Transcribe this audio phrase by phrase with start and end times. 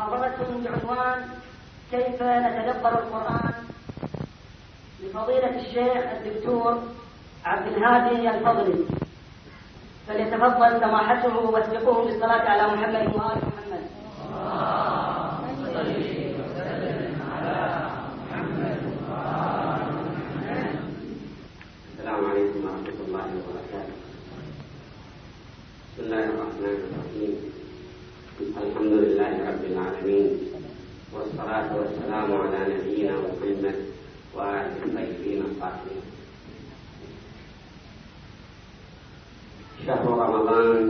[0.00, 1.22] محاضرتكم بعنوان
[1.90, 3.52] كيف نتدبر القرآن
[5.02, 6.78] لفضيلة الشيخ الدكتور
[7.44, 8.84] عبد الهادي الفضلي
[10.08, 13.84] فليتفضل سماحته واسبقوهم بالصلاة على محمد وآل محمد.
[21.98, 23.94] السلام عليكم ورحمة الله وبركاته.
[25.94, 27.59] بسم الله الرحمن الرحيم.
[28.40, 30.28] الحمد لله رب العالمين
[31.14, 33.76] والصلاة والسلام على نبينا محمد
[34.34, 36.02] وآله الطيبين الطاهرين
[39.86, 40.80] شهر رمضان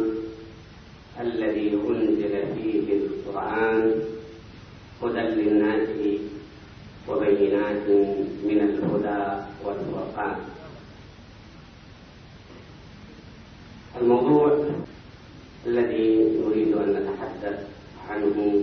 [1.21, 3.83] الذي أنزل فيه القرآن
[5.03, 5.89] هدى للناس
[7.09, 7.87] وبينات
[8.49, 9.23] من الهدى
[9.65, 10.37] والفرقان
[14.01, 14.51] الموضوع
[15.67, 17.59] الذي نريد أن نتحدث
[18.11, 18.63] عنه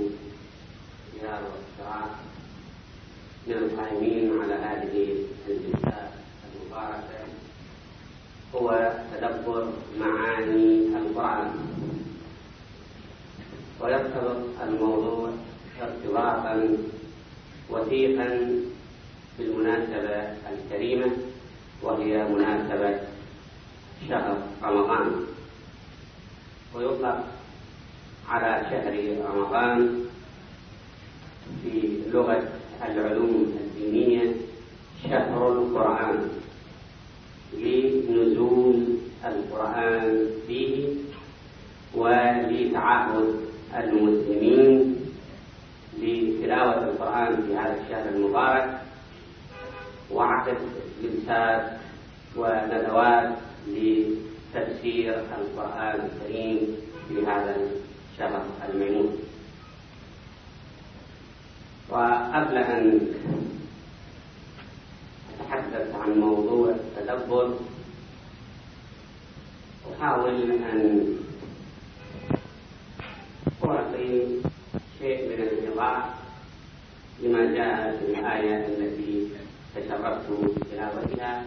[1.24, 2.10] يا رب
[3.48, 5.16] من القائمين على هذه
[5.48, 6.10] الجلسات
[6.48, 7.21] المباركة
[8.55, 11.49] هو تدبر معاني القرآن
[13.82, 15.32] ويرتبط الموضوع
[15.82, 16.77] ارتباطا
[17.70, 18.60] وثيقا
[19.40, 21.12] بالمناسبة الكريمة
[21.82, 22.99] وهي مناسبة
[24.10, 25.27] شهر رمضان
[26.76, 27.23] ويطلق
[28.29, 30.04] على شهر رمضان
[31.63, 32.48] في لغة
[32.85, 34.34] العلوم الدينية
[35.04, 36.29] شهر القرآن
[37.54, 38.84] لنزول
[39.26, 40.87] القرآن فيه
[41.96, 43.35] ولتعهد
[43.77, 44.96] المسلمين
[45.99, 48.79] لتلاوة القرآن في هذا الشهر المبارك
[50.12, 50.57] وعقد
[51.04, 51.77] جلسات
[52.35, 53.35] وندوات
[54.58, 56.77] تفسير القرآن الكريم
[57.08, 57.55] في هذا
[58.13, 59.18] الشهر الميمون
[61.90, 62.99] وقبل أن
[65.40, 67.58] أتحدث عن موضوع التدبر
[70.00, 71.04] أحاول أن
[73.66, 74.28] أعطي
[75.00, 76.10] شيء من الإيضاح
[77.24, 79.28] لما جاء في الآية التي
[79.76, 80.28] تشرفت
[80.76, 81.46] بها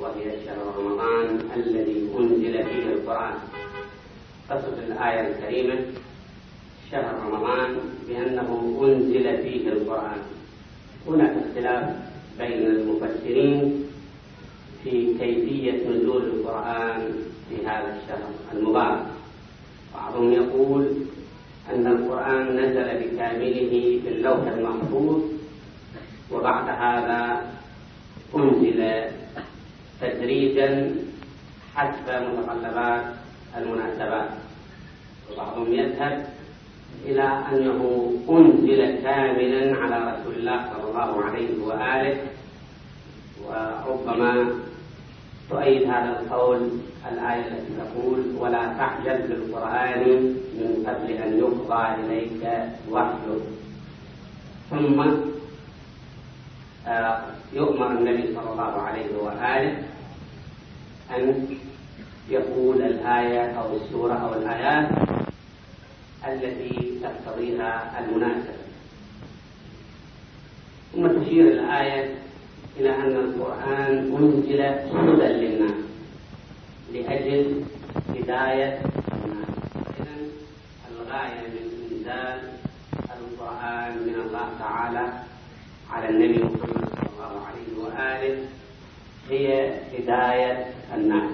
[0.00, 3.34] وهي شهر رمضان الذي أنزل فيه القرآن
[4.50, 5.78] قصد الآية الكريمة
[6.90, 7.76] شهر رمضان
[8.08, 10.18] بأنه أنزل فيه القرآن
[11.08, 11.96] هناك اختلاف
[12.38, 13.84] بين المفسرين
[14.84, 17.00] في كيفية نزول القرآن
[17.48, 19.02] في هذا الشهر المبارك
[19.94, 20.94] بعضهم يقول
[21.74, 23.68] أن القرآن نزل بكامله
[24.02, 25.22] في اللوح المحفوظ
[26.32, 27.46] وبعد هذا
[28.36, 29.08] أنزل
[30.00, 30.94] تدريجا
[31.74, 33.04] حسب متطلبات
[33.56, 34.28] المناسبات
[35.32, 36.26] وبعضهم يذهب
[37.04, 37.22] إلى
[37.52, 42.16] أنه أنزل كاملا على رسول الله صلى الله عليه وآله
[43.46, 44.48] وربما
[45.50, 46.70] تؤيد هذا القول
[47.12, 50.00] الآية التي تقول ولا تعجل بالقرآن
[50.58, 52.48] من قبل أن يقضى إليك
[52.90, 53.38] وحده
[54.70, 55.04] ثم
[56.88, 57.20] آه،
[57.52, 59.76] يؤمر النبي صلى الله عليه وآله
[61.16, 61.46] أن
[62.30, 64.88] يقول الآية أو السورة أو الآيات
[66.28, 68.58] التي تقتضيها المناسبة
[70.92, 72.14] ثم تشير الآية
[72.80, 75.76] إلى أن القرآن أنزل هدى للناس
[76.94, 77.64] لأجل
[78.14, 78.78] هداية
[79.12, 79.68] الناس
[80.00, 80.28] إذا
[80.96, 82.40] الغاية من إنزال
[83.24, 85.12] القرآن من الله تعالى
[85.90, 87.84] على النبي محمد صلى الله عليه
[88.24, 88.44] وآله
[89.30, 91.30] هي هداية الناس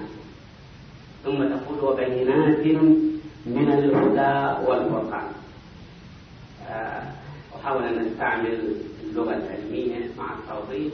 [1.25, 2.59] ثم تقول وبينات
[3.45, 5.27] من الهدى والفرقان
[6.69, 7.03] آه،
[7.61, 8.73] أحاول أن أستعمل
[9.03, 10.93] اللغة العلمية مع التوضيح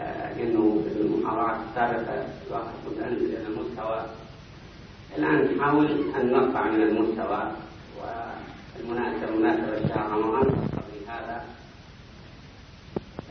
[0.00, 4.06] آه، لأنه في المحاضرات السابقة الواحد كنت أنزل إلى المستوى
[5.18, 5.86] الآن نحاول
[6.20, 7.52] أن نرفع من المستوى
[8.76, 10.52] والمناسبة مناسبة شهر رمضان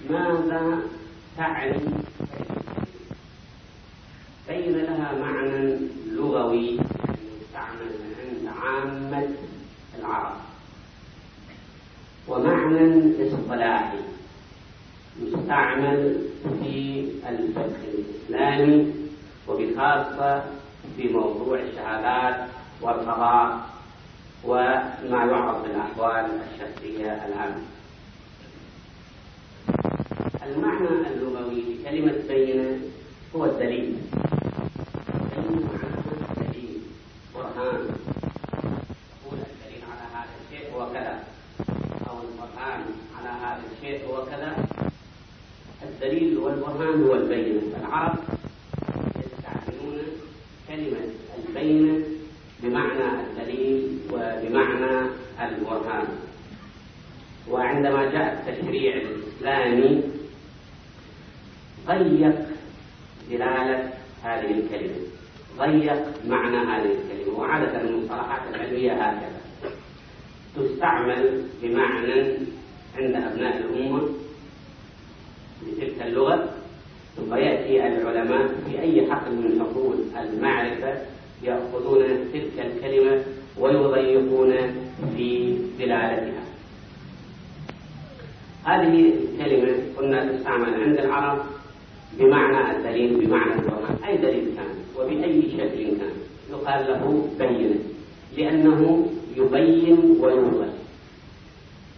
[0.10, 0.82] ماذا
[1.38, 1.80] تعني
[4.50, 5.78] بين لها معنى
[6.12, 9.30] لغوي يستعمل عند عامة
[10.00, 10.36] العرب
[12.28, 12.88] ومعنى
[13.28, 13.98] اصطلاحي
[15.22, 16.18] يستعمل
[16.60, 18.94] في الفقه الإسلامي
[19.48, 20.44] وبخاصة
[20.98, 22.50] في موضوع الشهادات
[22.82, 23.78] والقضاء
[24.44, 24.94] وما
[25.30, 27.62] يعرض من الأحوال الشخصية العامة
[30.46, 32.80] المعنى اللغوي لكلمة بينة
[33.36, 33.96] هو الدليل
[35.38, 36.82] الدليل
[37.36, 37.90] برهان
[39.16, 41.20] يقول الدليل على هذا الشيء هو كذا
[42.10, 42.82] أو البرهان
[43.20, 44.56] على هذا الشيء هو كذا
[45.84, 48.16] الدليل والبرهان هو البينة العرب
[49.18, 50.04] يستعملون
[50.68, 51.08] كلمة
[51.50, 51.97] البينة
[55.78, 56.08] البرهان
[57.52, 60.04] وعندما جاء التشريع الإسلامي
[61.88, 62.36] ضيق
[63.32, 63.94] دلالة
[64.24, 64.98] هذه الكلمة
[65.60, 69.32] ضيق معنى هذه الكلمة وعادة المصطلحات العلمية هكذا
[70.56, 72.14] تستعمل بمعنى
[72.98, 74.10] عند أبناء الأمة
[75.68, 76.50] بتلك اللغة
[77.18, 81.02] ثم يأتي العلماء في أي حقل من حقول المعرفة
[81.44, 82.04] يأخذون
[82.34, 83.24] تلك الكلمة
[83.60, 84.54] ويضيقون
[85.18, 86.42] في دلالتها
[88.66, 91.40] هذه الكلمة كنا تستعمل عند العرب
[92.20, 94.68] بمعنى الدليل بمعنى البرهان أي دليل كان
[95.00, 96.12] وبأي شكل كان
[96.50, 97.76] يقال له بينة
[98.38, 99.08] لأنه
[99.38, 100.68] يبين ويوضح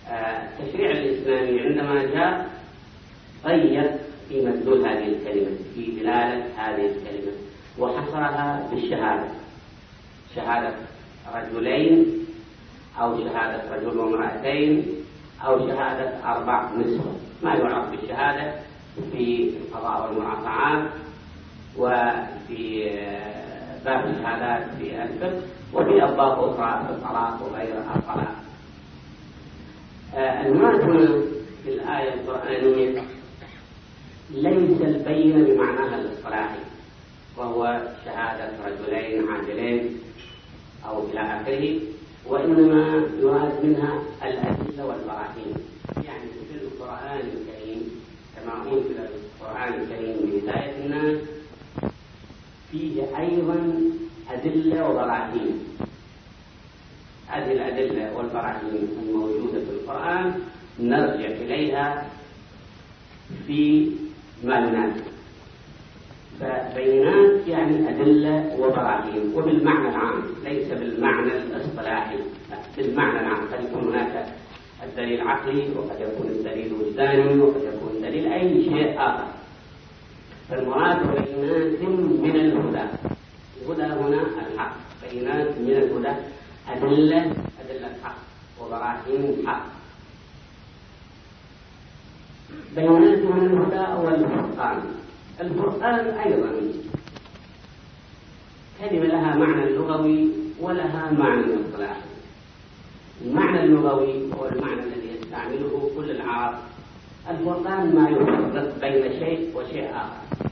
[0.07, 0.13] آه،
[0.59, 2.49] التشريع الإسلامي عندما جاء
[3.45, 3.91] غير
[4.29, 7.31] في مدلول هذه الكلمة في دلالة هذه الكلمة
[7.79, 9.27] وحصرها بالشهادة
[10.35, 10.73] شهادة
[11.35, 12.25] رجلين
[13.01, 14.85] أو شهادة رجل وامرأتين
[15.45, 18.53] أو شهادة أربع نسوة ما يعرف بالشهادة
[19.11, 20.91] في القضاء والمرافعات
[21.77, 25.41] وفي آه، باب الشهادات في الفقه
[25.73, 28.35] وفي أبواب أخرى في الصلاة وغير الصلاة
[30.45, 31.07] المعنى
[31.63, 33.01] في الآية القرآنية
[34.31, 36.59] ليس البين بمعناها الاصطلاحي
[37.37, 39.99] وهو شهادة رجلين عادلين
[40.87, 41.79] أو إلى آخره
[42.25, 45.53] وإنما يراد منها الأدلة والبراهين
[46.05, 47.81] يعني في القرآن الكريم
[48.35, 51.17] كما أنزل القرآن الكريم هداية الناس
[52.71, 53.83] فيه أيضا
[54.31, 55.59] أدلة وبراهين
[57.27, 60.41] هذه الأدلة والبراهين الموجودة في القرآن
[60.79, 62.07] نرجع إليها
[63.47, 63.91] في
[64.43, 65.03] ما يناسب
[66.39, 67.18] فبينما
[67.49, 72.17] يعني أدلة وبراهين وبالمعنى العام ليس بالمعنى الاصطلاحي
[72.77, 74.25] بالمعنى العام قد يكون هناك
[74.85, 79.27] الدليل عقلي وقد يكون الدليل وجداني وقد يكون دليل أي شيء آخر
[80.49, 81.81] فالمراد بينات
[82.21, 82.83] من الهدى
[83.61, 84.75] الهدى هنا الحق
[85.11, 86.17] بينات من الهدى
[86.69, 87.19] أدلة
[87.65, 88.15] أدلة حق
[88.61, 89.65] وبراهين حق
[92.75, 94.81] بينات من الهدى والفرقان
[95.41, 96.51] الفرقان أيضا
[98.79, 100.27] كلمة لها معنى لغوي
[100.61, 102.01] ولها معنى اصطلاحي
[103.25, 106.53] المعنى اللغوي هو المعنى الذي يستعمله كل العرب
[107.29, 110.51] الفرقان ما يفرق بين شيء وشيء آخر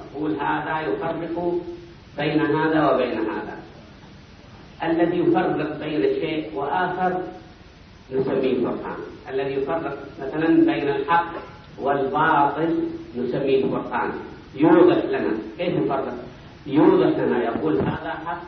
[0.00, 1.54] نقول هذا يفرق
[2.18, 3.56] بين هذا وبين هذا
[4.82, 7.22] الذي يفرق بين شيء وآخر
[8.12, 8.96] نسميه فرقان
[9.28, 11.32] الذي يفرق مثلا بين الحق
[11.82, 12.88] والباطل
[13.18, 14.10] نسميه فرقان
[14.54, 16.25] يوضح لنا كيف يفرق
[16.66, 18.42] يوضح لنا يقول هذا حق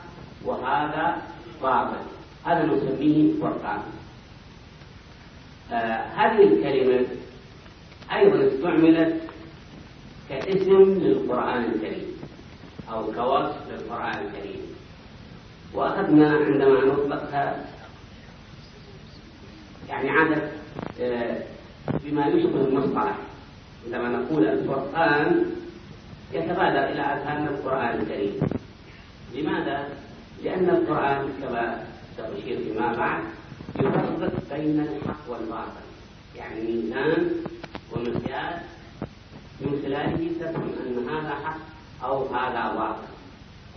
[0.45, 1.23] وهذا
[1.63, 1.97] باطل
[2.45, 3.79] هذا نسميه فرقان
[5.73, 7.07] آه هذه الكلمة
[8.13, 9.23] أيضا استعملت
[10.29, 12.17] كاسم للقرآن الكريم
[12.93, 14.61] أو كوصف للقرآن الكريم
[15.75, 17.67] وأخذنا عندما نطلقها
[19.89, 20.51] يعني عادة
[21.01, 21.43] آه
[22.05, 23.19] بما يشبه المصطلح
[23.85, 25.47] عندما نقول الفرقان
[26.33, 28.41] يتبادر إلى أذهان القرآن الكريم
[29.35, 29.89] لماذا؟
[30.45, 31.85] لأن القرآن كما
[32.17, 33.21] سأشير فيما بعد
[33.81, 35.87] يفرق بين الحق والباطل
[36.37, 37.31] يعني ميزان
[37.93, 38.61] ومقياس
[39.61, 41.59] من خلاله تفهم أن هذا حق
[42.05, 42.99] أو هذا باطل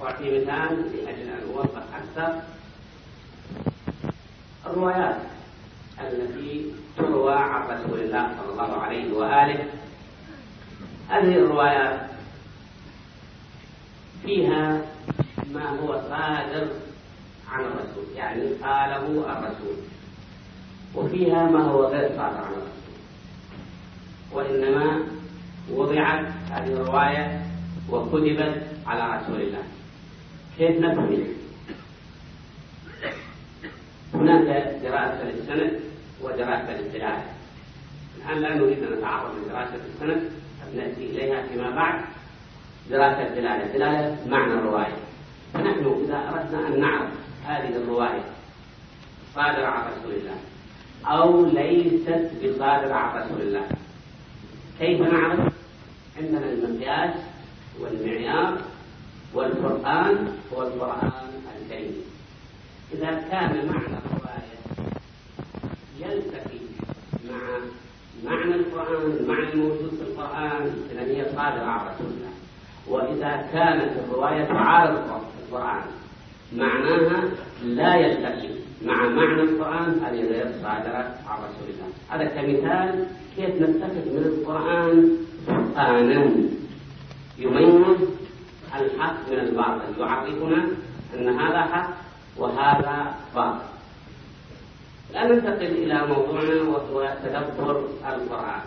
[0.03, 2.39] أعطي مثال لأجل أن أوضح أكثر
[4.65, 5.17] الروايات
[6.01, 9.65] التي تروى عن رسول الله صلى الله عليه وآله
[11.09, 12.10] هذه الروايات
[14.25, 14.81] فيها
[15.53, 16.67] ما هو صادر
[17.51, 19.75] عن الرسول يعني قاله الرسول
[20.95, 22.81] وفيها ما هو غير صادر عن الرسول
[24.31, 25.03] وإنما
[25.73, 27.41] وضعت هذه الرواية
[27.89, 29.63] وكتبت على رسول الله
[30.57, 31.23] كيف نفهم
[34.13, 35.79] هناك دراسة للسند
[36.21, 37.23] ودراسة للدلالة
[38.17, 40.31] الآن لا نريد أن نتعرض لدراسة السند
[40.75, 42.01] نأتي إليها فيما بعد
[42.89, 44.95] دراسة الدلالة الدلالة معنى الرواية
[45.53, 47.09] فنحن إذا أردنا أن نعرف
[47.45, 48.21] هذه الرواية
[49.35, 50.37] صادرة عن رسول الله
[51.05, 53.67] أو ليست بصادرة عن رسول الله
[54.79, 55.39] كيف نعرف؟
[56.17, 57.13] عندنا المقياس
[57.79, 58.57] والمعيار
[59.33, 61.29] والقرآن هو القرآن
[61.61, 61.95] الكريم
[62.93, 64.59] إذا كان معنى الرواية
[65.99, 66.59] يلتقي
[67.29, 67.59] مع
[68.25, 72.20] معنى القرآن المعنى الموجود في القرآن إذا هي صادرة عن رسول الله
[72.91, 75.01] وإذا كانت الرواية عارضة
[75.41, 75.81] القرآن
[76.55, 77.23] معناها
[77.63, 78.49] لا يلتقي
[78.85, 83.05] مع معنى القرآن هذه غير صادرة عن رسول الله هذا كمثال
[83.35, 85.17] كيف نتخذ من القرآن
[85.47, 86.31] قرآنا
[87.39, 87.97] يميز
[88.79, 90.65] الحق من الباطل يعرفنا
[91.13, 91.89] أن هذا حق
[92.37, 93.59] وهذا باطل
[95.11, 98.61] الآن ننتقل إلى موضوعنا وهو تدبر القرآن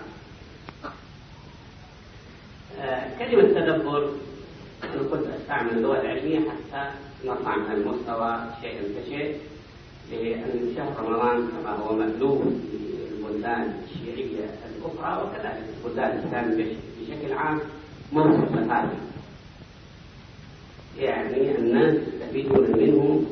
[3.18, 4.10] كلمة تدبر
[4.84, 6.90] أنا كنت أستعمل اللغة العلمية حتى
[7.24, 9.36] نطلع من المستوى شيئا فشيء
[10.12, 17.58] لأن شهر رمضان كما هو مألوف في البلدان الشيعية الأخرى وكذلك البلدان الإسلامية بشكل عام
[18.12, 18.96] موسم ثقافي
[20.98, 23.24] يعني الناس يستفيدون منه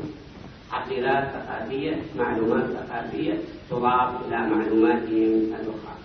[0.73, 3.33] عقيدات ثقافية معلومات ثقافية
[3.71, 5.97] تضاف إلى معلوماتهم الأخرى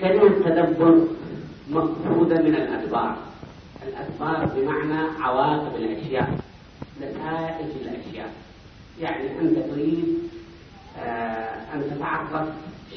[0.00, 1.06] كلمة تدبر
[1.70, 3.16] مفقودة من الأدبار
[3.88, 6.30] الأدبار بمعنى عواقب الأشياء
[7.00, 8.32] نتائج الأشياء
[9.00, 10.18] يعني أنت تريد
[10.98, 12.48] آه أن تتعرف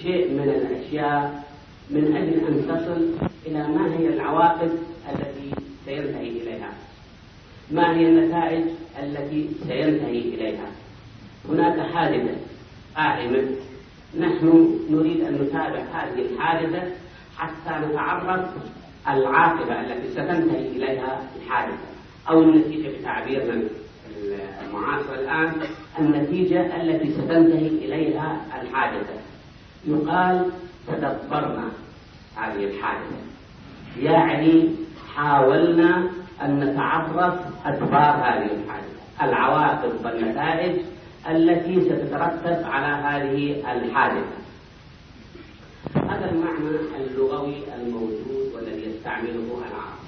[0.02, 1.44] شيء من الأشياء
[1.90, 4.72] من أجل أن تصل إلى ما هي العواقب
[5.12, 5.52] التي
[5.86, 6.70] سينتهي إليها
[7.72, 8.64] ما هي النتائج
[9.04, 10.68] التي سينتهي إليها
[11.50, 12.36] هناك حادثة
[12.98, 13.44] قائمة
[14.20, 16.84] نحن نريد أن نتابع هذه الحادثة
[17.40, 18.46] حتى نتعرض
[19.08, 21.88] العاقبة التي ستنتهي إليها الحادثة
[22.30, 23.62] أو النتيجة بتعبيرنا
[24.68, 25.52] المعاصر الآن
[26.00, 29.14] النتيجة التي ستنتهي إليها الحادثة
[29.86, 30.52] يقال
[30.88, 31.68] تدبرنا
[32.36, 33.18] هذه الحادثة
[34.00, 34.76] يعني
[35.16, 36.12] حاولنا
[36.42, 37.34] أن نتعرف
[37.66, 40.76] أدبار هذه الحادثة العواقب والنتائج
[41.30, 44.45] التي ستترتب على هذه الحادثة
[46.26, 50.00] هذا المعنى اللغوي الموجود والذي يستعمله العرب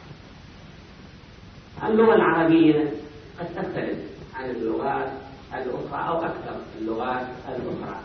[1.91, 2.91] اللغة العربية
[3.39, 3.97] قد تختلف
[4.35, 5.11] عن اللغات
[5.53, 7.99] الأخرى أو أكثر اللغات الأخرى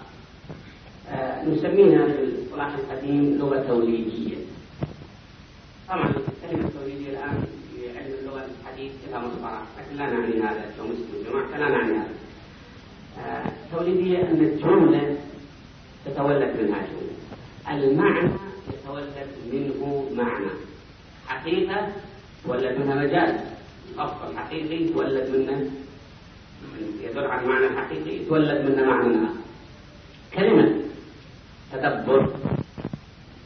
[1.08, 4.36] آه نسميها في الصلاح القديم لغة توليدية
[5.88, 6.12] طبعا
[6.50, 7.42] كلمة توليدية الآن
[7.72, 12.14] في علم اللغة الحديث لها مصطلح لكن لا نعني هذا كمسلم جماعة لا نعني هذا
[13.26, 13.44] آه
[13.76, 15.16] توليدية أن الجملة
[16.04, 17.02] تتولد منها جملة
[17.70, 18.28] المعنى
[18.68, 19.14] يتولد
[19.52, 20.46] منه معنى
[21.26, 21.88] حقيقة
[22.46, 23.40] تولد منها مجال
[23.90, 25.70] اللفظ الحقيقي يتولد منه
[27.02, 29.36] يدل على المعنى الحقيقي يتولد منه معنى آخر
[30.36, 30.74] كلمة
[31.72, 32.22] تدبر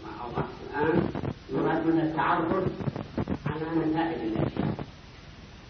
[0.05, 1.03] ما أوضحت الآن
[1.53, 2.53] يراد منها التعرف
[3.47, 4.75] على نتائج الأشياء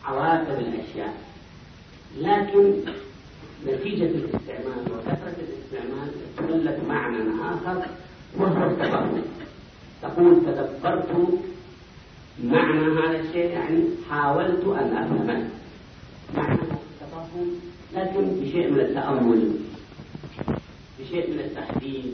[0.05, 1.15] عواقب الأشياء
[2.19, 2.75] لكن
[3.67, 7.19] نتيجة الاستعمال وكثرة الاستعمال تولد معنى
[7.55, 7.87] آخر
[8.41, 9.23] مظهر التفهم
[10.03, 11.41] تقول تدبرت
[12.45, 15.49] معنى هذا الشيء يعني حاولت أن أفهمه
[16.37, 17.61] معنى التفهم
[17.95, 19.53] لكن بشيء من التأمل
[21.01, 22.13] بشيء من التحليل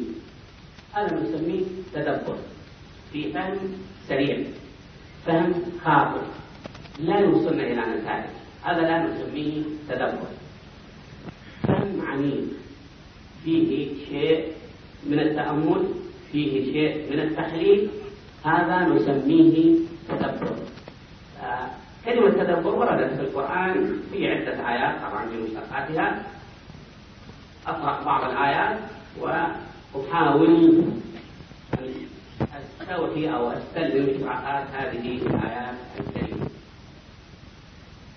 [0.93, 1.65] هذا نسميه
[1.95, 2.37] تدبر
[3.13, 3.59] في فهم
[4.09, 4.39] سريع
[5.27, 5.53] فهم
[5.85, 6.21] خاطئ
[6.99, 8.31] لا يوصلنا إلى نتائج
[8.63, 10.29] هذا لا نسميه تدبر
[11.63, 12.43] فهم عميق
[13.45, 14.53] فيه شيء
[15.07, 15.91] من التأمل
[16.33, 17.91] فيه شيء من التحليل
[18.45, 19.77] هذا نسميه
[20.09, 20.57] تدبر
[21.43, 21.67] آه،
[22.05, 26.23] كلمة تدبر وردت في القرآن في عدة آيات طبعا في مشتقاتها
[27.67, 28.79] أقرأ بعض الآيات
[29.95, 30.85] وأحاول
[31.73, 31.93] أن
[32.81, 36.47] أستوحي أو أستلم إشراقات هذه الآيات الكريمة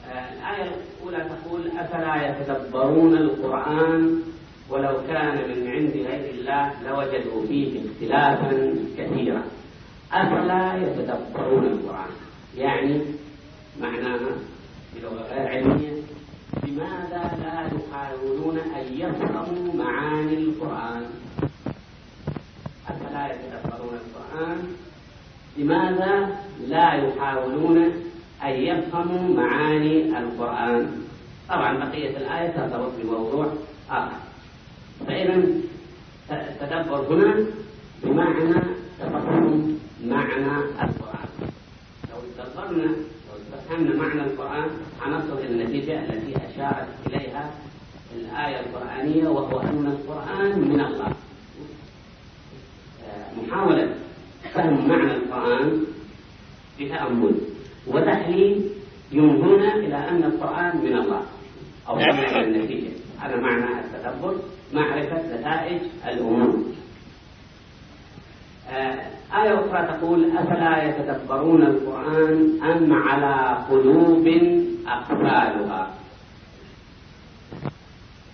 [0.08, 4.22] آه، الآية الأولى تقول أفلا يتدبرون القرآن
[4.70, 9.44] ولو كان من عند غير الله لوجدوا فيه اختلافا كثيرا
[10.14, 12.10] أفلا يتدبرون القرآن
[12.58, 13.02] يعني
[13.82, 14.36] معناها
[14.96, 15.92] بلغة غير علمية
[16.68, 21.04] لماذا لا يحاولون أن يفهموا معاني القرآن
[22.90, 24.68] أفلا يتدبرون القرآن
[25.58, 26.36] لماذا
[26.68, 27.78] لا يحاولون
[28.44, 30.88] أن يفهموا معاني القرآن
[31.50, 33.48] طبعا بقية الآية ترتبط بموضوع
[33.90, 34.25] آخر
[35.08, 35.44] فإذا
[36.32, 37.46] التدبر هنا
[38.04, 38.56] بمعنى
[39.00, 41.28] تفهم معنى القرآن
[42.12, 42.96] لو تدبرنا لو
[43.70, 44.70] فهمنا معنى القرآن
[45.02, 47.52] حنصل إلى النتيجة التي أشارت إليها
[48.16, 51.08] الآية القرآنية وهو أن القرآن من الله
[53.08, 53.96] آه، محاولة
[54.54, 55.84] فهم معنى القرآن
[56.80, 57.36] بتأمل
[57.88, 58.70] وتحليل
[59.12, 61.22] ينظرنا إلى أن القرآن من الله
[61.88, 62.20] أو نعم.
[62.20, 64.36] إلى النتيجة هذا معنى التدبر
[64.74, 66.64] معرفة نتائج الأمور
[68.70, 69.02] آه،
[69.34, 74.28] آية أخرى تقول أفلا يتدبرون القرآن أم على قلوب
[74.88, 75.94] أقفالها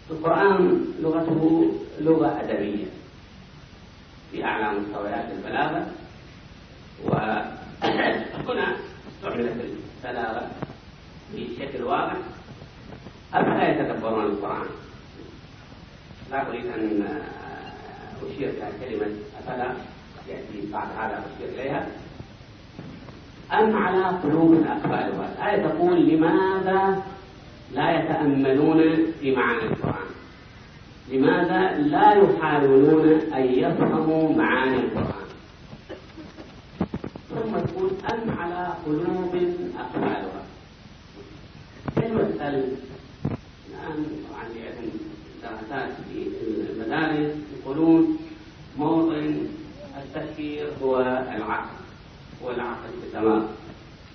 [0.09, 1.71] القرآن لغته
[2.01, 2.85] لغة أدبية
[4.31, 5.87] في أعلى مستويات البلاغة
[7.03, 8.75] وهنا
[9.11, 9.55] استعملت
[10.05, 10.51] البلاغة
[11.35, 12.17] بشكل واضح
[13.33, 14.67] أفلا يتدبرون القرآن
[16.31, 17.03] لا أريد أن
[18.25, 19.05] أشير إلى كلمة
[19.39, 19.71] أفلا
[20.29, 21.87] يأتي بعد هذا أشير إليها
[23.53, 27.01] أم على قلوب أقفالها الآية تقول لماذا
[27.71, 28.81] لا يتأملون
[29.19, 30.07] في معنى القرآن
[31.09, 35.25] لماذا لا يحاولون أن يفهموا معاني القرآن
[37.29, 39.35] ثم تقول أم على قلوب
[39.79, 40.43] أقفالها
[41.95, 42.75] كلمة الآن
[43.73, 45.00] نعم، عندي
[45.51, 46.27] الأساس في
[46.71, 48.17] المدارس يقولون
[48.77, 49.47] موطن
[49.97, 50.99] التفكير هو
[51.35, 51.69] العقل
[52.43, 53.47] هو العقل تمام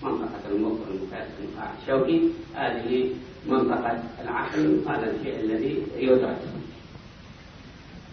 [0.02, 3.14] منطقة الموطن المكاتب النخاع الشوكي هذه
[3.49, 6.38] منطقة العقل هذا الشيء الذي يدرك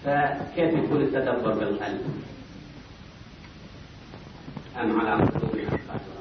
[0.05, 2.01] فكيف يكون التدبر بالقلب؟
[4.79, 6.19] أم على قلوب القلب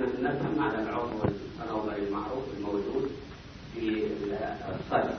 [0.00, 1.10] نحن نفهم على العضو
[1.62, 3.10] النظري المعروف الموجود
[3.74, 4.02] في
[4.80, 5.14] الصدر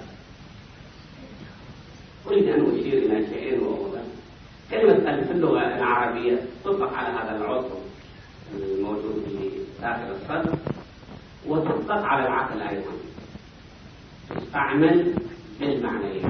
[2.31, 4.03] أريد أن أشير إلى شيئين وهما
[4.71, 7.69] كلمة في اللغة العربية تطلق على هذا العضو
[8.55, 9.49] الموجود في
[9.81, 10.53] داخل الصدر
[11.47, 12.91] وتطلق على العقل أيضا
[14.35, 15.15] تستعمل
[15.59, 16.29] بالمعنيين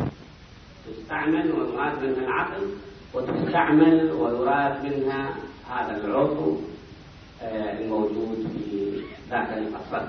[0.88, 2.68] تستعمل ويراد منها العقل
[3.14, 5.36] وتستعمل ويراد منها
[5.72, 6.58] هذا العضو
[7.42, 8.92] آه، الموجود في
[9.32, 10.08] داخل الصدر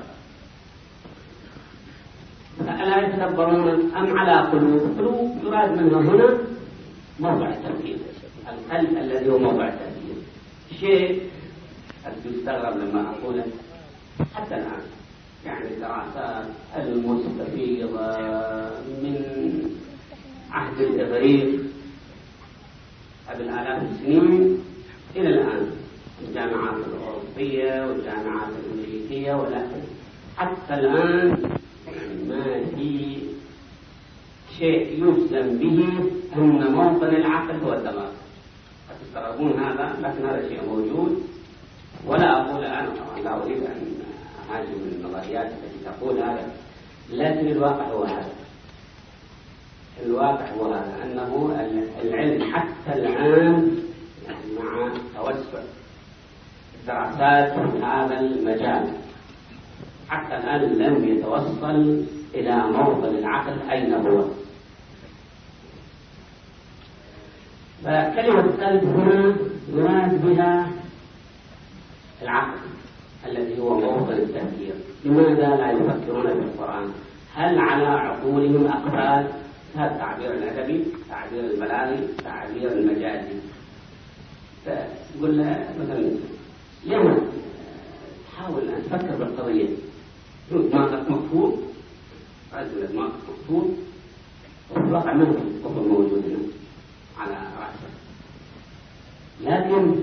[2.61, 6.39] ألا يتدبرون أم على قلوب قلوب يراد منها هنا
[7.21, 7.97] موضع التركيز
[8.49, 10.17] القلب الذي هو موضع التركيز
[10.81, 11.23] شيء
[12.07, 13.45] قد يستغرب لما أقوله
[14.35, 14.81] حتى الآن
[15.47, 16.47] يعني الدراسات
[16.79, 18.17] المستفيضة
[19.03, 19.71] من
[20.53, 21.61] عهد الإغريق
[23.31, 24.59] قبل آلاف السنين
[25.17, 25.71] إلى الآن
[26.29, 29.81] الجامعات الأوروبية والجامعات الأمريكية ولكن
[30.37, 31.58] حتى الآن
[32.75, 33.19] في
[34.59, 35.79] شيء يجزم به
[36.37, 38.09] أن موطن العقل هو الدماغ
[39.03, 41.23] تستغربون هذا لكن هذا شيء موجود
[42.07, 43.95] ولا أقول أنا طبعا لا أريد أن
[44.51, 46.49] أهاجم النظريات التي تقول هذا
[47.13, 48.31] لكن الواقع هو هذا
[50.07, 51.61] الواقع هو هذا أنه
[52.03, 53.79] العلم حتى الآن
[54.25, 55.63] يعني مع توسع
[56.87, 58.89] دراسات هذا المجال
[60.09, 64.25] حتى الآن لم يتوصل إلى موطن العقل أين هو
[67.85, 69.37] فكلمة قلب هنا
[69.73, 70.71] يراد بها
[72.23, 72.59] العقل
[73.27, 74.73] الذي هو موطن التفكير
[75.05, 76.91] لماذا لا يفكرون بالقرآن
[77.35, 79.33] هل على عقولهم أقبال
[79.77, 83.39] هذا التعبير الأدبي تعبير البلاغي تعبير المجازي
[84.67, 86.11] فقلنا مثلا
[86.85, 87.19] لما
[88.37, 89.69] تحاول أن تفكر بالقضية
[90.53, 91.55] ماء مكفوف
[92.53, 93.67] عز ماء مكفوف
[94.77, 96.39] الواقع ما في كفر موجود هنا
[97.19, 97.99] على رأسه
[99.45, 99.95] لكن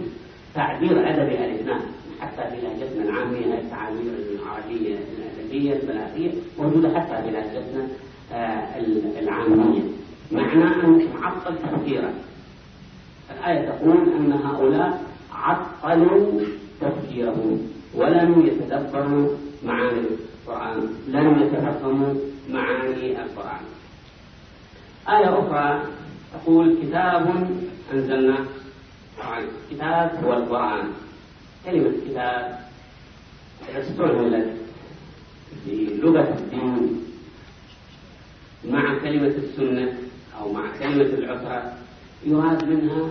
[0.55, 1.81] تعبير أدبي الإثنان
[2.21, 7.87] حتى في لهجتنا العامية التعابير العربية الأدبية البلاغية موجودة حتى في لهجتنا
[8.33, 8.79] آه،
[9.19, 9.81] العامية
[10.31, 12.13] معنى أن عطل تفكيره
[13.39, 15.03] الآية تقول أن هؤلاء
[15.33, 16.41] عطلوا
[16.81, 17.61] تفكيرهم
[17.95, 20.01] ولم يتدبروا معاني
[20.45, 22.13] القرآن لم يتفهموا
[22.49, 23.61] معاني القرآن
[25.09, 25.83] آية أخرى
[26.33, 27.33] تقول كتاب
[27.93, 28.45] أنزلناه
[29.19, 30.91] طبعا كتاب هو القرآن
[31.65, 32.59] كلمة كتاب
[33.75, 34.53] استعملت
[35.65, 37.05] في لغة الدين
[38.69, 39.93] مع كلمة السنة
[40.39, 41.73] أو مع كلمة العترة
[42.25, 43.09] يراد منها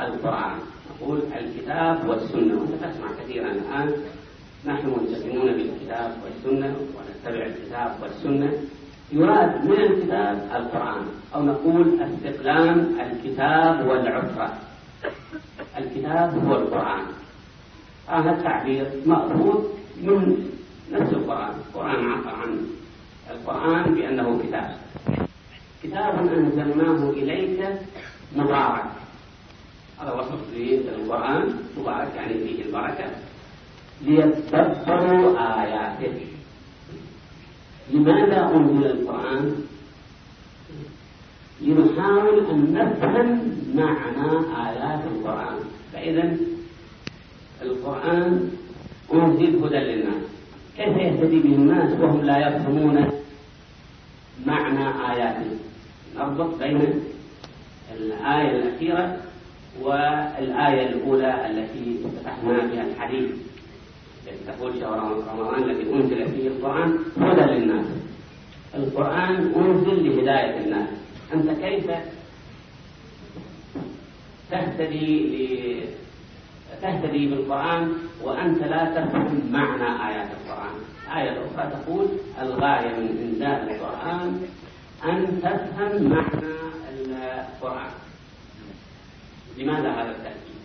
[0.00, 0.56] القرآن
[0.98, 3.92] تقول الكتاب والسنة وأنت تسمع كثيرا الآن
[4.66, 8.52] نحن ملتزمون بالكتاب والسنة ونتبع الكتاب والسنة
[9.12, 14.52] يراد من الكتاب القرآن أو نقول استقلال الكتاب والعفرة
[15.78, 17.04] الكتاب هو القرآن
[18.08, 19.64] هذا التعبير مأخوذ
[20.02, 20.48] من
[20.92, 22.60] نفس القرآن القرآن عبر عن
[23.30, 24.76] القرآن بأنه كتاب
[25.82, 27.68] كتاب أنزلناه إليك
[28.36, 28.84] مبارك
[30.02, 33.06] هذا وصف للقرآن مبارك يعني فيه البركة
[34.02, 36.26] ليتدبروا آياته
[37.92, 39.56] لماذا أنزل القرآن؟
[41.62, 44.30] لنحاول أن نفهم معنى
[44.70, 45.56] آيات القرآن
[45.92, 46.36] فإذا
[47.62, 48.50] القرآن
[49.14, 50.22] أنزل هدى للناس
[50.76, 53.04] كيف يهتدي به الناس وهم لا يفهمون
[54.46, 55.50] معنى آياته
[56.16, 56.90] نربط بين
[57.96, 59.16] الآية الأخيرة
[59.82, 63.30] والآية الأولى التي فتحنا بها الحديث
[64.46, 67.86] تقول شهر رمضان الذي أنزل فيه القرآن هدى للناس
[68.74, 70.88] القرآن أنزل لهداية الناس
[71.34, 71.90] أنت كيف
[74.50, 75.84] تهتدي
[76.82, 80.74] تهتدي بالقرآن وأنت لا تفهم معنى آيات القرآن
[81.20, 82.06] آية أخرى تقول
[82.42, 84.42] الغاية من إنزال القرآن
[85.04, 86.58] أن تفهم معنى
[87.00, 87.90] القرآن
[89.58, 90.58] لماذا هذا التأكيد؟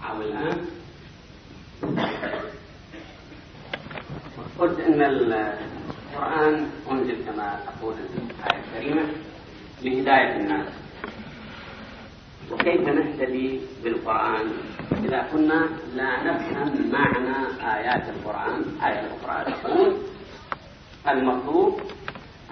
[0.00, 0.56] حاول الآن
[4.58, 7.94] قلت ان القران انزل كما تقول
[8.44, 9.02] الايه الكريمه
[9.82, 10.68] لهدايه الناس
[12.52, 14.50] وكيف نهتدي بالقرآن
[15.04, 19.96] إذا كنا لا نفهم معنى آيات القرآن آية القرآن تقول
[21.08, 21.80] المطلوب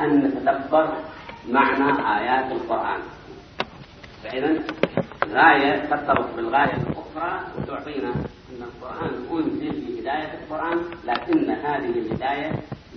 [0.01, 0.97] أن نتدبر
[1.49, 1.91] معنى
[2.21, 3.01] آيات القرآن
[4.25, 4.63] فإذا
[5.25, 8.15] الغاية ترتبط بالغاية الأخرى وتعطينا
[8.67, 12.53] القرآن أنزل بهداية القرآن لكن هذه الهداية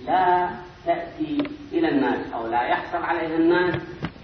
[0.06, 0.50] لا
[0.86, 3.74] تأتي إلى الناس أو لا يحصل عليها الناس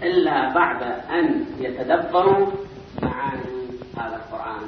[0.03, 0.83] إلا بعد
[1.19, 2.47] أن يتدبروا
[3.01, 4.61] معاني هذا القرآن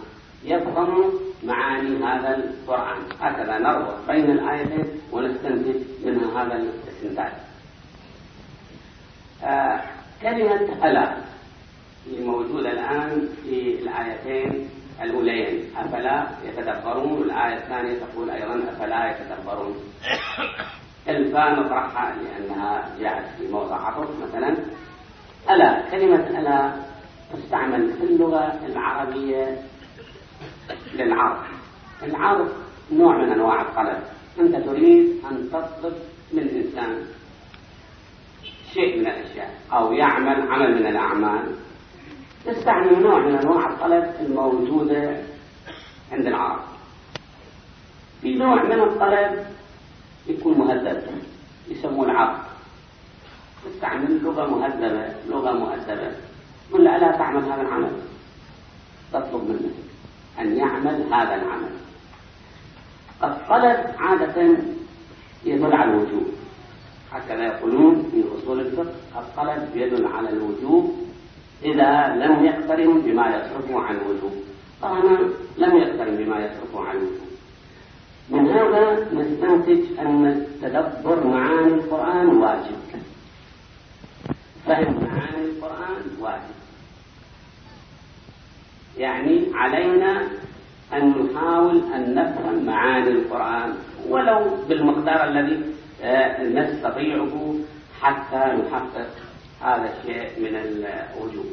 [0.45, 1.09] يفهموا
[1.43, 6.55] معاني هذا القرآن هكذا نربط بين الآيتين ونستنتج منها هذا
[6.87, 7.31] الاستنتاج
[9.43, 9.81] آه
[10.21, 11.13] كلمة ألا
[12.25, 14.69] موجودة الآن في الآيتين
[15.03, 19.77] الأولين أفلا يتدبرون الآية الثانية تقول أيضا أفلا يتدبرون
[21.07, 24.57] الفاء نطرحها لأنها جاءت في موضع عطف مثلا
[25.49, 26.73] ألا كلمة ألا
[27.33, 29.61] تستعمل في اللغة العربية
[30.93, 31.37] للعرض
[32.03, 32.49] العرض
[32.91, 34.03] نوع من أنواع الطلب
[34.39, 35.93] أنت تريد أن تطلب
[36.33, 37.05] من الإنسان
[38.73, 41.55] شيء من الأشياء أو يعمل عمل من الأعمال
[42.47, 45.17] نستعمل نوع من أنواع الطلب الموجودة
[46.11, 46.59] عند العرب
[48.21, 49.45] في نوع من الطلب
[50.27, 51.01] يكون مهذب
[51.67, 52.37] يسموه العرب
[53.69, 56.11] نستعمل لغة مهذبة لغة مؤدبة
[56.73, 57.91] قل لا لا تعمل هذا العمل
[59.13, 59.69] تطلب منه
[60.39, 61.69] أن يعمل هذا العمل
[63.23, 64.57] الطلب عادة
[65.45, 66.27] يدل على الوجوب
[67.11, 71.08] هكذا يقولون في أصول الفقه الطلب يدل على الوجوب
[71.63, 74.33] إذا لم يقترن بما يصرفه عن الوجوب
[74.81, 75.01] طبعا
[75.57, 77.29] لم يقترن بما يصرفه عن الوجوب
[78.29, 82.77] من هذا نستنتج أن تدبر معاني القرآن واجب
[84.65, 86.59] فهم معاني القرآن واجب
[88.97, 90.23] يعني علينا
[90.93, 93.73] أن نحاول أن نفهم معاني القرآن
[94.09, 95.63] ولو بالمقدار الذي
[96.01, 97.55] آه، نستطيعه
[98.01, 99.07] حتى نحقق
[99.61, 101.45] هذا الشيء من الوجوب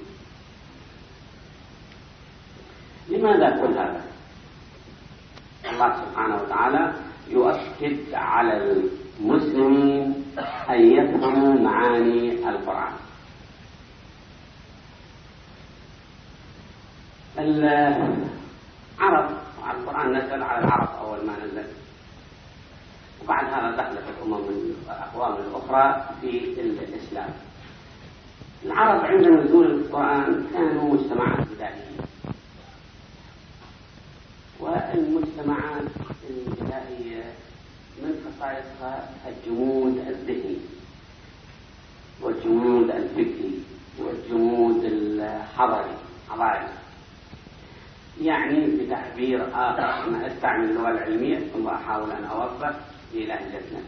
[3.09, 4.03] لماذا كل هذا
[5.71, 6.92] الله سبحانه وتعالى
[7.29, 10.27] يؤكد على المسلمين
[10.71, 12.92] أن يفهموا معاني القرآن
[18.99, 19.31] العرب
[19.73, 21.66] القرآن نزل على العرب أول ما نزل
[23.25, 24.45] وبعد هذا دخلت الأمم
[24.88, 27.31] الأقوام الأخرى في الإسلام
[28.64, 31.75] العرب عند نزول القرآن كانوا مجتمعات بدائية
[34.92, 35.85] والمجتمعات
[36.31, 37.25] البدائية
[38.03, 40.57] من خصائصها الجمود الذهني
[42.23, 43.62] والجمود الفكري
[43.99, 45.95] والجمود الحضري
[46.31, 46.69] حضاري
[48.21, 52.75] يعني بتعبير آخر ما أستعمل اللغة العلمية ثم أحاول أن أوفق
[53.14, 53.81] لهجتنا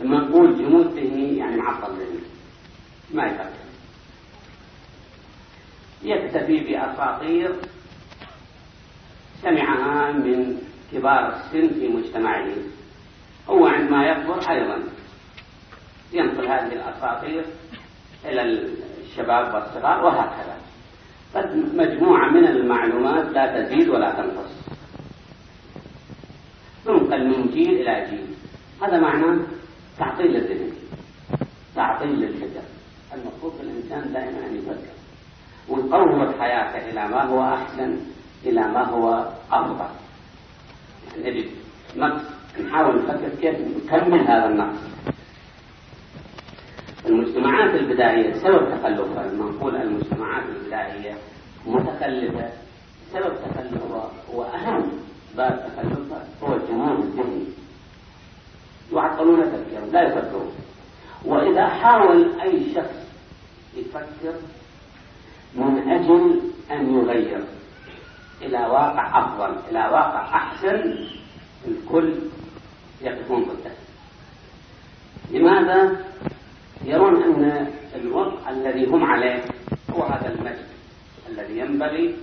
[0.00, 2.26] لما نقول جمود ذهني يعني معطل ذهني
[3.14, 3.61] ما يفرق
[6.04, 7.54] يكتفي بأساطير
[9.42, 10.58] سمعها من
[10.92, 12.46] كبار السن في مجتمعه
[13.50, 14.84] هو عندما يكبر أيضا
[16.12, 17.44] ينقل هذه الأساطير
[18.24, 18.42] إلى
[19.04, 20.56] الشباب والصغار وهكذا
[21.34, 24.52] قد مجموعة من المعلومات لا تزيد ولا تنقص
[26.84, 28.26] تنقل من جيل إلى جيل
[28.82, 29.38] هذا معناه
[29.98, 30.72] تعطيل للذهن
[31.74, 32.62] تعطيل للفكر
[33.14, 35.01] المفروض الإنسان دائما أن يفكر
[35.68, 37.96] ونقوم الحياة إلى ما هو أحسن
[38.46, 39.84] إلى ما هو أفضل
[41.18, 41.44] نجد يعني
[41.96, 42.22] نقص
[42.58, 44.78] نعم، نحاول نفكر كيف نكمل هذا النقص
[47.06, 51.12] المجتمعات البدائية سبب تخلفها المنقول المجتمعات البدائية
[51.66, 52.50] متخلفة
[53.12, 54.92] سبب تخلفها وأهم
[55.36, 57.44] باب تخلفها هو الجمود الذهني
[58.92, 60.52] يعطلون تفكيرهم لا يفكرون
[61.24, 63.12] وإذا حاول أي شخص
[63.76, 64.34] يفكر
[65.56, 67.44] من أجل أن يغير
[68.42, 70.98] إلى واقع أفضل إلى واقع أحسن
[71.68, 72.14] الكل
[73.02, 73.70] يقفون ضده
[75.38, 76.04] لماذا
[76.84, 79.40] يرون أن الوضع الذي هم عليه
[79.90, 80.64] هو هذا المجد
[81.28, 82.16] الذي ينبغي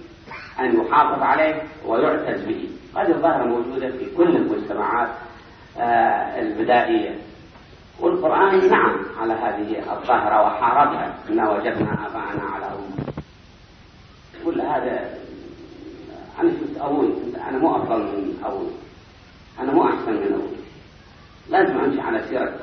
[0.59, 5.09] أن يحافظ عليه ويعتز به هذه الظاهرة موجودة في كل المجتمعات
[5.77, 7.19] آه، البدائية
[7.99, 12.68] والقرآن نعم على هذه الظاهرة وحاربها إنا وجدنا أبانا على
[14.69, 15.09] هذا
[16.41, 17.13] أنا شفت أول
[17.49, 18.67] أنا مو أفضل من أول
[19.59, 20.59] أنا مو أحسن من أول
[21.49, 22.53] لازم أمشي على سيرة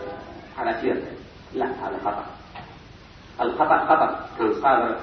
[0.58, 1.06] على سيرته
[1.54, 2.26] لا هذا خطأ
[3.40, 4.96] الخطأ خطأ كان صار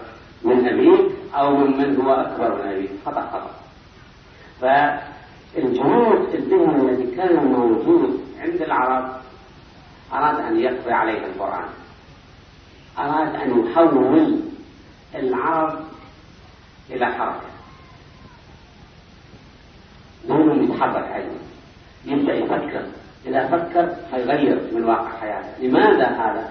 [0.44, 1.00] من أبيه
[1.36, 3.52] أو من من هو أكبر من أبيه خطأ خطأ
[4.62, 9.12] فالجمود الذهني الذي كان موجود عند العرب
[10.14, 11.70] أراد أن يقضي عليه القرآن
[13.00, 14.40] أراد أن يحول
[15.16, 15.84] العرب
[16.90, 17.48] إلى حركة
[20.30, 21.36] نوم يتحرك أيضا
[22.06, 22.84] يبدأ يفكر
[23.26, 26.50] إذا فكر فيغير من واقع حياته لماذا هذا؟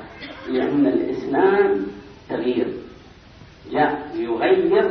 [0.49, 1.87] لأن الإسلام
[2.29, 2.67] تغيير
[3.71, 4.91] جاء ليغير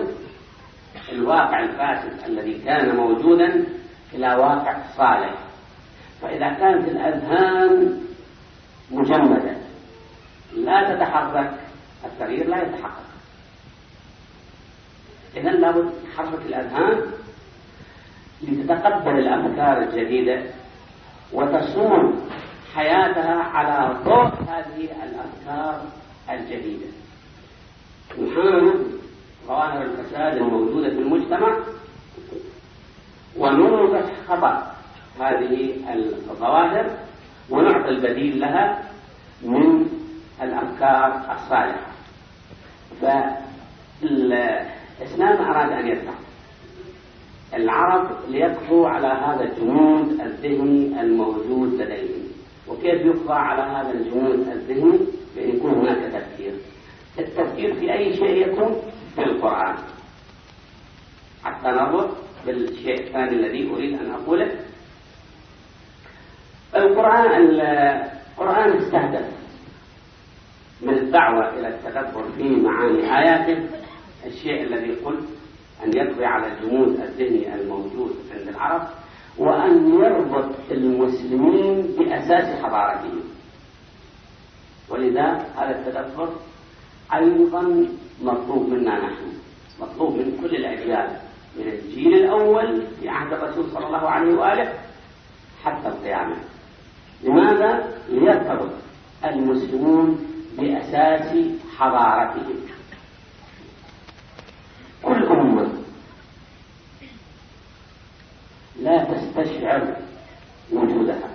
[1.12, 3.64] الواقع الفاسد الذي كان موجودا
[4.14, 5.34] إلى واقع صالح
[6.22, 7.98] فإذا كانت الأذهان
[8.92, 9.56] مجمدة
[10.56, 11.54] لا تتحرك
[12.06, 13.11] التغيير لا يتحقق
[15.36, 17.02] إذا لابد حركة الأذهان
[18.44, 20.44] لتتقبل الأفكار الجديدة
[21.34, 22.30] وتصون
[22.76, 25.86] حياتها على ضوء هذه الأفكار
[26.30, 26.86] الجديدة
[28.20, 28.74] نحارب
[29.48, 31.58] ظواهر الفساد الموجودة في المجتمع
[33.38, 34.74] ونوضح خطأ
[35.22, 35.76] هذه
[36.30, 36.90] الظواهر
[37.50, 38.90] ونعطي البديل لها
[39.44, 39.88] من
[40.42, 41.92] الأفكار الصالحة
[43.02, 44.34] فال
[45.04, 46.14] إسلام أراد أن يدفع
[47.54, 52.28] العرب ليقضوا على هذا الجمود الذهني الموجود لديهم
[52.68, 55.00] وكيف يقضى على هذا الجمود الذهني
[55.36, 56.54] بأن يكون هناك تفكير
[57.20, 58.82] التفكير في أي شيء يكون
[59.16, 59.76] في القرآن
[61.44, 62.10] حتى نربط
[62.46, 64.52] بالشيء الثاني الذي أريد أن أقوله
[66.76, 69.26] القرآن القرآن استهدف
[70.82, 73.58] من الدعوة إلى التدبر في معاني آياته
[74.26, 75.28] الشيء الذي قلت
[75.84, 78.88] أن يقضي على الجمود الذهني الموجود عند العرب
[79.38, 83.22] وأن يربط المسلمين بأساس حضارتهم
[84.90, 86.30] ولذا هذا التدبر
[87.14, 87.86] أيضا
[88.22, 89.28] مطلوب منا نحن
[89.82, 91.18] مطلوب من كل الأجيال
[91.60, 94.74] من الجيل الأول في عهد الرسول صلى الله عليه وآله
[95.64, 96.36] حتى القيامة
[97.24, 98.70] لماذا؟ ليرتبط
[99.26, 100.26] المسلمون
[100.58, 101.38] بأساس
[101.78, 102.56] حضارتهم
[105.04, 105.68] كل أمة
[108.82, 109.96] لا تستشعر
[110.74, 111.30] وجودها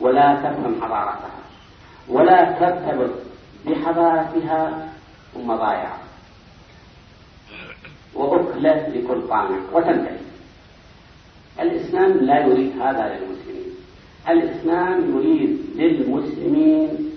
[0.00, 1.30] ولا تفهم حضارتها
[2.08, 3.10] ولا ترتبط
[3.66, 4.88] بحضارتها
[5.36, 5.90] ومضايع
[8.14, 10.16] وأكلت لكل طامع وتنتهي
[11.60, 13.72] الإسلام لا يريد هذا للمسلمين
[14.28, 17.11] الإسلام يريد للمسلمين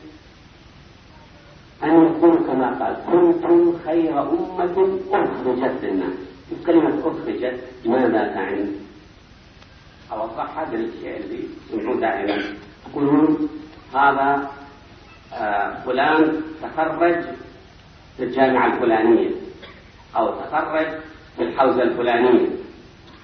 [1.83, 6.13] أن يكون كما قال كنتم خير أمة أخرجت للناس
[6.67, 8.65] كلمة أخرجت ماذا تعني؟
[10.11, 11.39] أوضح هذا الشيء اللي
[11.73, 12.43] يسمعون دائما
[12.89, 13.49] يقولون
[13.95, 14.51] هذا
[15.33, 17.21] آه، فلان تخرج
[18.17, 19.29] في الجامعة الفلانية
[20.17, 20.87] أو تخرج
[21.37, 22.47] في الحوزة الفلانية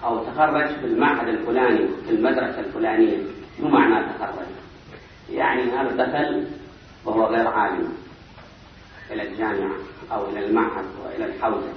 [0.04, 3.18] أو تخرج في المعهد الفلاني في المدرسة الفلانية
[3.58, 4.46] شو معنى تخرج؟
[5.30, 6.48] يعني هذا دخل
[7.06, 7.88] وهو غير عالم
[9.12, 9.76] إلى الجامعة
[10.12, 11.74] أو إلى المعهد وإلى الحوزة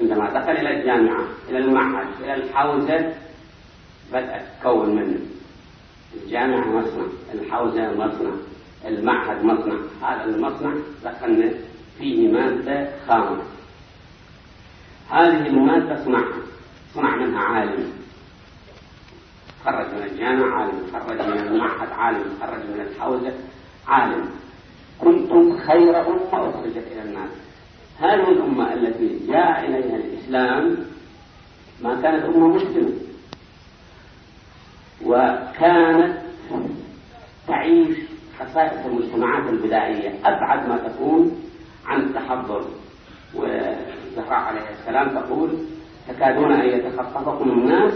[0.00, 3.14] عندما دخل إلى الجامعة إلى المعهد إلى الحوزة
[4.12, 5.20] بدأ تكون منه
[6.22, 8.30] الجامعة مصنع الحوزة مصنع
[8.84, 11.52] المعهد مصنع هذا المصنع دخلنا
[11.98, 13.42] فيه مادة خامة
[15.10, 16.42] هذه المادة صنعها
[16.94, 17.92] صنع منها عالم
[19.60, 23.32] تخرج من الجامعة عالم تخرج من المعهد عالم تخرج من الحوزة
[23.86, 24.28] عالم
[25.00, 27.30] كنتم خير أمة أخرجت إلى الناس
[28.00, 30.76] هذه الأمة التي جاء إليها الإسلام
[31.82, 32.92] ما كانت أمة مسلمة
[35.06, 36.18] وكانت
[37.48, 37.96] تعيش
[38.38, 41.42] خصائص المجتمعات البدائية أبعد ما تكون
[41.86, 42.68] عن التحضر
[43.34, 45.58] وزهراء عليه السلام تقول
[46.08, 47.92] تكادون أن يتخطفكم الناس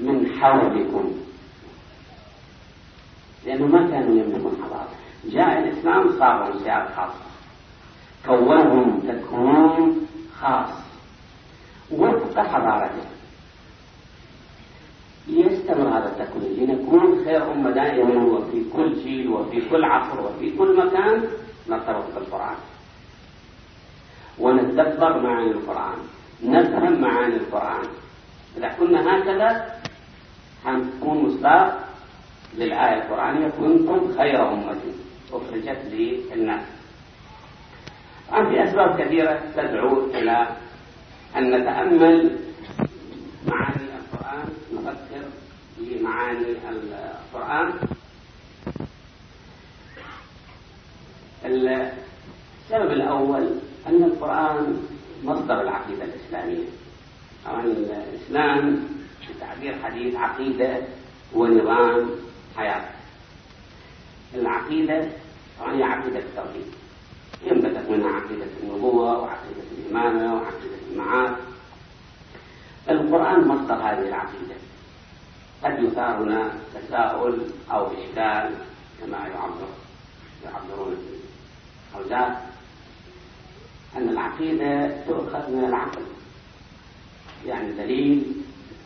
[0.00, 1.10] من حولكم
[3.46, 4.88] لأنه ما كانوا يملكون حضارة
[5.24, 7.14] جاء الإسلام صاروا شعب خاص
[8.26, 10.06] كونهم تكون
[10.40, 10.68] خاص
[11.90, 13.06] وفق حضارته
[15.28, 20.86] يستمر هذا التكوين لنكون خير أمة دائما وفي كل جيل وفي كل عصر وفي كل
[20.86, 21.22] مكان
[21.68, 22.54] نرتبط بالقرآن
[24.38, 25.98] ونتدبر معاني القرآن
[26.44, 27.82] نفهم معاني القرآن
[28.56, 29.74] إذا كنا هكذا
[30.64, 31.88] حنكون مصداق
[32.58, 34.76] للآية القرآنية كنتم خير أمة
[35.32, 35.82] أخرجت
[36.34, 36.66] للناس
[38.30, 40.46] طبعا في أسباب كثيرة تدعو إلى
[41.36, 42.38] أن نتأمل
[43.48, 45.24] معاني القرآن نفكر
[45.76, 47.72] في معاني القرآن
[51.44, 53.48] السبب الأول
[53.86, 54.82] أن القرآن
[55.24, 56.64] مصدر العقيدة الإسلامية
[57.46, 58.88] طبعا الإسلام
[59.40, 60.76] تعبير حديث عقيدة
[61.34, 62.10] ونظام
[62.56, 62.97] حياة
[64.34, 65.08] العقيدة
[65.60, 66.66] وهي عقيدة التوحيد
[67.46, 71.36] ينبثق منها عقيدة النبوة وعقيدة الإمامة وعقيدة المعاد
[72.90, 74.54] القرآن مصدر هذه العقيدة
[75.64, 78.54] قد يثار هنا تساؤل أو إشكال
[79.00, 79.68] كما يعبر
[80.44, 80.96] يعبرون
[81.94, 82.36] الأولاد
[83.96, 86.02] أن العقيدة تؤخذ من العقل
[87.46, 88.37] يعني دليل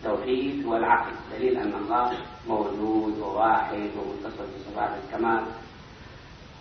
[0.04, 2.12] التوحيد والعقل دليل أن الله
[2.48, 5.44] موجود وواحد ومتصل بصفات الكمال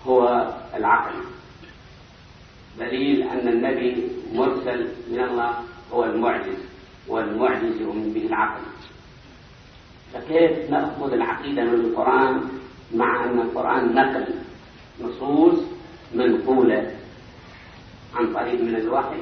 [0.05, 1.13] هو العقل
[2.79, 5.55] دليل أن النبي مرسل من الله
[5.93, 6.55] هو المعجز
[7.07, 8.61] والمعجز يؤمن به العقل
[10.13, 12.41] فكيف نأخذ العقيدة من القرآن
[12.95, 14.27] مع أن القرآن نقل
[15.01, 15.59] نصوص
[16.13, 16.91] منقولة
[18.15, 19.21] عن طريق من الوحي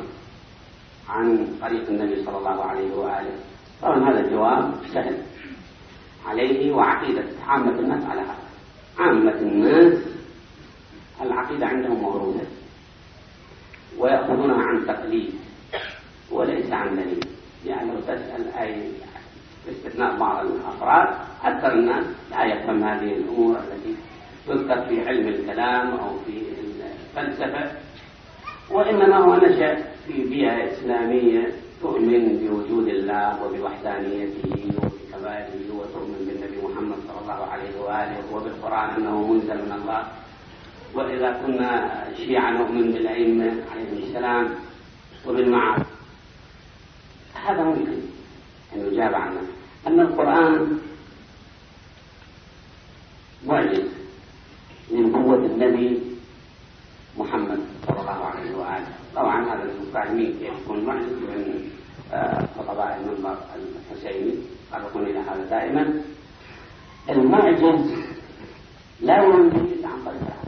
[1.09, 3.39] عن طريق النبي صلى الله عليه وآله
[3.81, 5.17] طبعا هذا الجواب سهل
[6.25, 8.35] عليه وعقيدة عامة الناس على هذا
[8.99, 10.03] عامة الناس
[11.21, 12.47] العقيدة عندهم موروثة
[13.97, 15.33] ويأخذونها عن تقليد
[16.31, 17.25] وليس عن دليل
[17.65, 18.81] لأن لو تسأل أي
[19.65, 21.07] باستثناء بعض الأفراد
[21.43, 23.95] أكثر الناس لا يفهم هذه الأمور التي
[24.47, 26.43] تذكر في علم الكلام أو في
[27.17, 27.71] الفلسفة
[28.71, 29.75] وإنما هو نشأ
[30.07, 34.51] في بيئة إسلامية تؤمن بوجود الله وبوحدانيته
[35.11, 40.01] وبكماله وتؤمن بالنبي محمد صلى الله عليه واله وبالقران انه منزل من الله
[40.95, 41.71] واذا كنا
[42.17, 44.45] شيعا نؤمن بالائمه عليهم السلام
[45.27, 45.91] وبالمعاصي
[47.47, 47.97] هذا ممكن
[48.73, 49.41] ان يجاب عنه
[49.87, 50.79] اما القران
[53.45, 53.87] معجز
[54.91, 56.08] من قوه النبي
[57.19, 61.69] محمد صلى الله عليه وآله طبعا هذا التعميم يكون محدث من
[62.13, 64.33] آه، خطباء المنبر الحسيني
[64.71, 66.01] قرقون إلى هذا دائما
[67.09, 67.63] المعجز
[69.01, 70.39] لا ينتج إلا عن طريق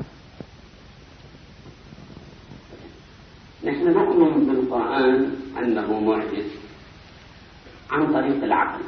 [3.64, 6.48] نحن نؤمن بالقرآن أنه معجز
[7.92, 8.82] عن طريق العقل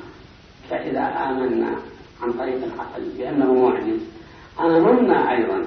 [0.69, 1.75] فإذا آمنا
[2.21, 3.99] عن طريق العقل بأنه معجز
[4.59, 5.63] آمنا أيضا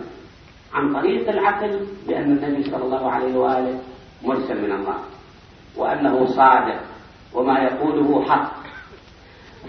[0.77, 3.81] عن طريق العقل بأن النبي صلى الله عليه وآله
[4.25, 4.95] مرسل من الله
[5.77, 6.81] وأنه صادق
[7.35, 8.53] وما يقوله حق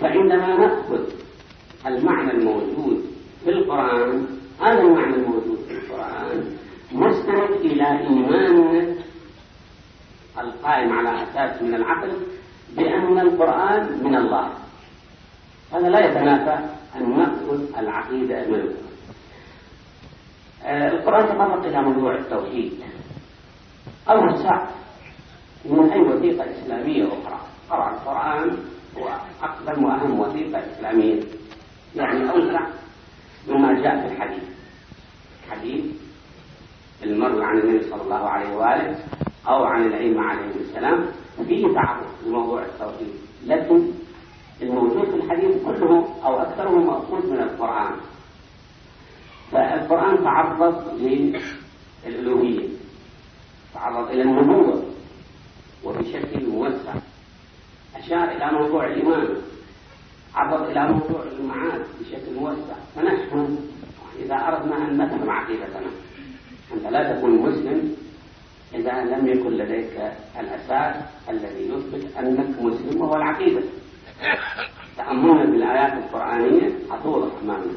[0.01, 1.09] فعندما نأخذ
[1.85, 3.05] المعنى الموجود
[3.43, 4.25] في القرآن
[4.61, 6.43] هذا المعنى الموجود في القرآن
[6.91, 8.95] مستند إلى إيماننا
[10.39, 12.11] القائم على أساس من العقل
[12.77, 14.49] بأن القرآن من الله
[15.73, 16.59] هذا لا يتنافى
[16.95, 18.71] أن نأخذ العقيدة منه
[20.65, 22.71] آه، القرآن ما إلى موضوع التوحيد
[24.09, 24.65] أوسع
[25.65, 27.39] من أي وثيقة إسلامية أخرى
[27.69, 28.57] طبعا القرآن
[28.97, 29.09] هو
[29.43, 31.23] أقدم وأهم وثيقة إسلامية
[31.95, 32.59] يعني أوسع
[33.49, 34.43] مما جاء في الحديث
[35.47, 35.85] الحديث
[37.03, 38.95] المروي عن النبي صلى الله عليه وآله
[39.47, 41.05] أو عن العلم عليه السلام
[41.47, 43.13] فيه تعرف لموضوع التوحيد
[43.45, 43.91] لكن
[44.61, 47.91] الموجود في الحديث كله أو أكثره مأخوذ من القرآن
[49.51, 50.75] فالقرآن تعرض
[52.03, 52.67] للألوهية
[53.73, 54.83] تعرض إلى النبوة
[55.83, 56.93] وبشكل موسع
[57.95, 59.29] أشار إلى موضوع الإيمان
[60.35, 63.57] عرض إلى موضوع المعاد بشكل موسع فنحن
[64.19, 65.91] إذا أردنا أن نفهم عقيدتنا
[66.73, 67.95] أنت لا تكون مسلم
[68.73, 70.01] إذا لم يكن لديك
[70.39, 70.95] الأساس
[71.29, 73.61] الذي يثبت أنك مسلم وهو العقيدة
[74.97, 77.73] تأملنا بالآيات القرآنية عطولة أمامنا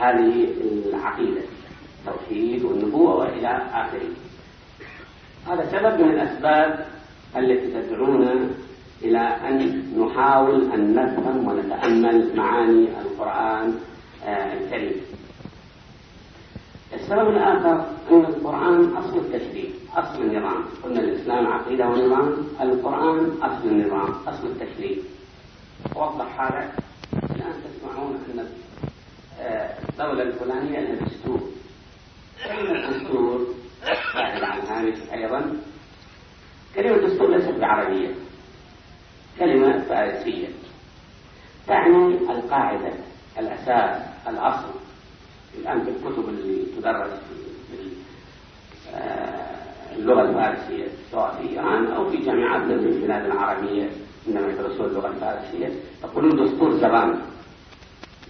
[0.00, 0.48] هذه
[0.88, 1.40] العقيدة
[2.00, 4.10] التوحيد والنبوة وإلى آخره
[5.48, 6.86] هذا سبب من الأسباب
[7.36, 8.50] التي تدعونا
[9.02, 13.74] إلى أن نحاول أن نفهم ونتأمل معاني القرآن
[14.24, 15.00] آه، الكريم
[16.94, 24.10] السبب الآخر أن القرآن أصل التشريع أصل النظام قلنا الإسلام عقيدة ونظام القرآن أصل النظام
[24.26, 24.96] أصل التشريع
[25.96, 26.72] وضح هذا
[27.16, 28.46] الآن تسمعون أن
[29.88, 31.40] الدولة الفلانية لها دستور
[32.48, 33.46] كلمة دستور
[34.14, 35.56] بعد عن هامش أيضا
[36.74, 38.14] كلمة دستور ليست بعربية
[39.38, 40.48] كلمة فارسية
[41.66, 42.92] تعني القاعدة
[43.38, 44.70] الأساس الأصل
[45.58, 47.10] الآن في الكتب اللي تدرس
[47.70, 47.88] في
[48.90, 53.90] آه، اللغة الفارسية سواء في إيران أو في جامعاتنا في البلاد العربية
[54.26, 55.72] عندما يدرسون اللغة الفارسية
[56.04, 57.20] يقولون دستور زبان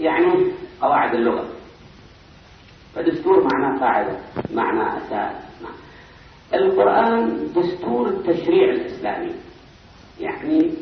[0.01, 1.49] يعني قواعد اللغة
[2.95, 4.19] فدستور معناه قاعدة
[4.55, 5.49] معناه أساس
[6.55, 9.35] القرآن دستور التشريع الإسلامي
[10.21, 10.73] يعني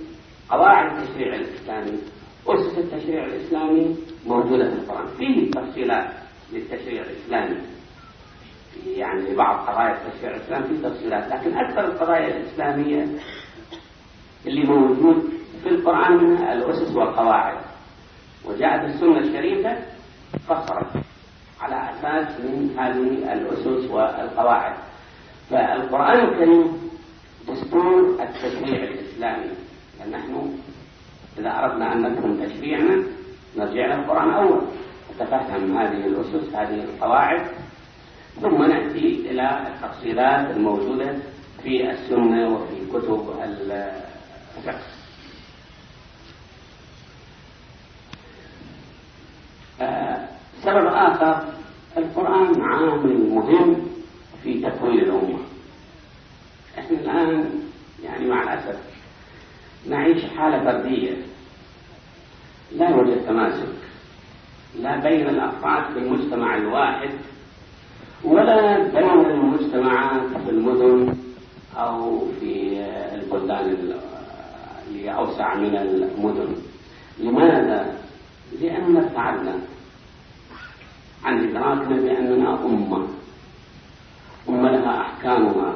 [0.51, 1.99] قواعد التشريع الإسلامي
[2.49, 3.97] أسس التشريع الإسلامي
[4.27, 6.11] موجودة في القرآن فيه تفصيلات
[6.53, 7.57] للتشريع الإسلامي
[8.97, 13.07] يعني لبعض قضايا التشريع الإسلامي فيه تفصيلات لكن أكثر القضايا الإسلامية
[14.47, 15.31] اللي موجود
[15.63, 17.66] في القرآن منها الأسس والقواعد
[18.47, 19.77] وجاءت السنة الشريفة
[20.49, 21.03] فصلت
[21.61, 24.79] على أساس من هذه الأسس والقواعد
[25.51, 26.91] فالقرآن الكريم
[27.49, 29.51] دستور التشريع الإسلامي
[30.01, 30.53] لأن نحن
[31.39, 33.03] إذا أردنا أن ندخل تشريعنا
[33.57, 34.61] نرجع للقرآن أول
[35.15, 37.47] نتفهم هذه الأسس هذه القواعد
[38.43, 41.15] ثم نأتي إلى التفصيلات الموجودة
[41.63, 44.96] في السنة وفي كتب الفقه
[50.63, 51.45] سبب آخر
[51.97, 53.77] القرآن عامل مهم
[54.43, 55.39] في تكوين الأمة
[56.79, 57.51] احنا الآن
[58.05, 58.79] يعني مع الأسف
[59.89, 61.17] نعيش حالة فردية
[62.73, 63.69] لا يوجد تماسك
[64.81, 67.11] لا بين الأفراد في المجتمع الواحد
[68.25, 71.15] ولا بين المجتمعات في المدن
[71.77, 72.81] أو في
[73.15, 73.95] البلدان
[74.89, 76.49] اللي أوسع من المدن
[77.19, 77.96] لماذا؟
[78.53, 79.59] لأننا ابتعدنا
[81.25, 83.07] عن إدراكنا بأننا أمة
[84.49, 85.75] أمة لها أحكامها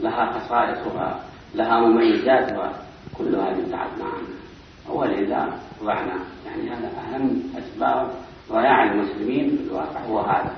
[0.00, 2.72] لها خصائصها لها مميزاتها
[3.18, 8.10] كل هذه ابتعدنا عنها ولذا ضعنا يعني هذا أهم أسباب
[8.52, 10.52] ضياع المسلمين في الواقع هو هذا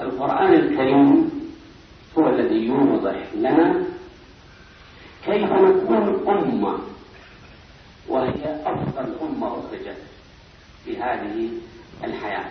[0.00, 1.30] القرآن الكريم
[2.18, 3.82] هو الذي يوضح لنا
[5.26, 6.78] كيف نكون أمة
[8.08, 9.96] وهي أفضل أمة أخرجت
[10.84, 11.48] في هذه
[12.04, 12.44] الحياة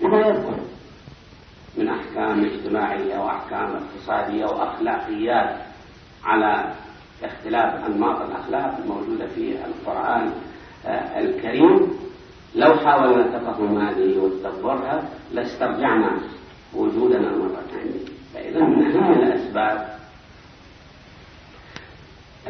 [0.00, 0.58] لما يذكر
[1.78, 5.56] من أحكام اجتماعية وأحكام اقتصادية وأخلاقيات
[6.24, 6.74] على
[7.22, 10.32] اختلاف أنماط الأخلاق الموجودة في القرآن
[10.86, 11.90] آه، الكريم
[12.54, 16.20] لو حاولنا تفهم هذه وتدبرها لاسترجعنا
[16.74, 19.98] وجودنا مرة ثانية فإذا من أهم الأسباب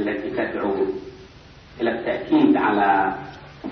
[0.01, 0.75] التي تدعو
[1.81, 3.15] إلى التأكيد على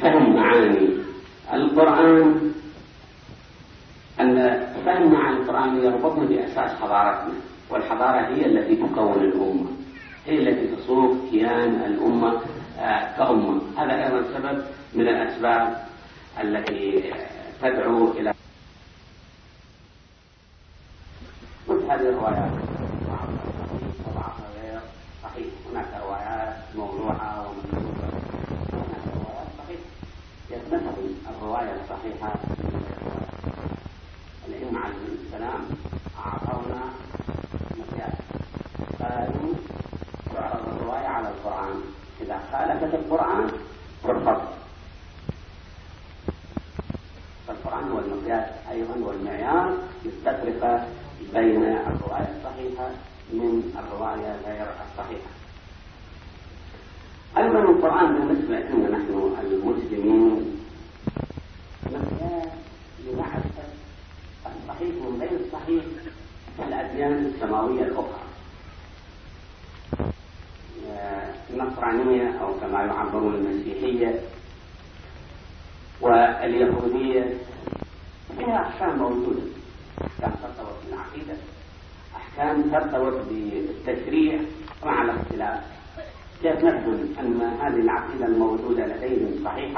[0.03, 1.08] فهم معاني
[1.55, 2.53] القرآن
[4.21, 7.33] أن فهم عن القرآن يربطنا بأساس حضارتنا
[7.71, 9.67] والحضارة هي التي تكون الأمة
[10.27, 12.41] هي التي تصوغ كيان الأمة
[12.79, 15.77] آه، كأمة هذا أيضا سبب من الأسباب
[16.41, 17.13] التي
[17.63, 18.35] تدعو إلى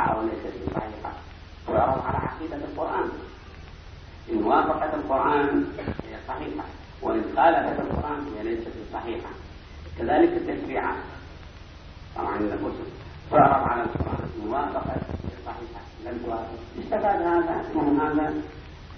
[0.01, 1.13] وليس أو ليست بصحيحة
[1.69, 3.09] ويعرض على عقيدة القرآن
[4.33, 6.65] إن وافقت القرآن هي صحيحة
[7.03, 9.31] وإن خالفت القرآن هي ليست بصحيحة
[9.99, 10.97] كذلك التشريعات
[12.17, 12.71] طبعا الكتب
[13.31, 15.01] تعرض على القرآن إن وافقت
[15.47, 18.35] صحيحة لم توافق استفاد هذا اسمه هذا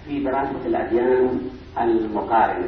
[0.05, 1.39] في دراسة الأديان
[1.81, 2.67] المقارنة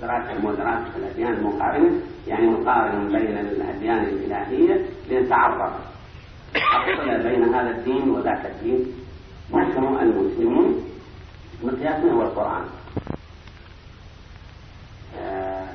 [0.00, 5.72] دراسة الأديان المقارنة يعني مقارنة بين الأديان الإلهية لنتعرف
[6.54, 8.92] بين هذا الدين وذاك الدين
[9.50, 10.82] نحن المسلمون
[11.62, 12.64] مقياسنا هو القرآن
[15.12, 15.70] في آه،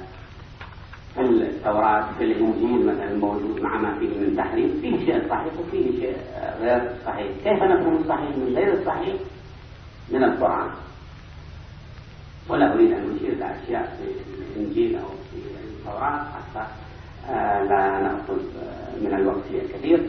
[1.20, 6.18] التوراة في الإنجيل مثلا موجود مع ما فيه من تحريف فيه شيء صحيح وفيه شيء
[6.60, 9.16] غير صحيح كيف نفهم الصحيح من غير الصحيح
[10.10, 10.70] من القرآن
[12.50, 16.68] ولا أريد أن أشير إلى أشياء في الإنجيل أو في التوراة حتى
[17.30, 20.02] آه، لا نأخذ آه، من الوقت شيء كثير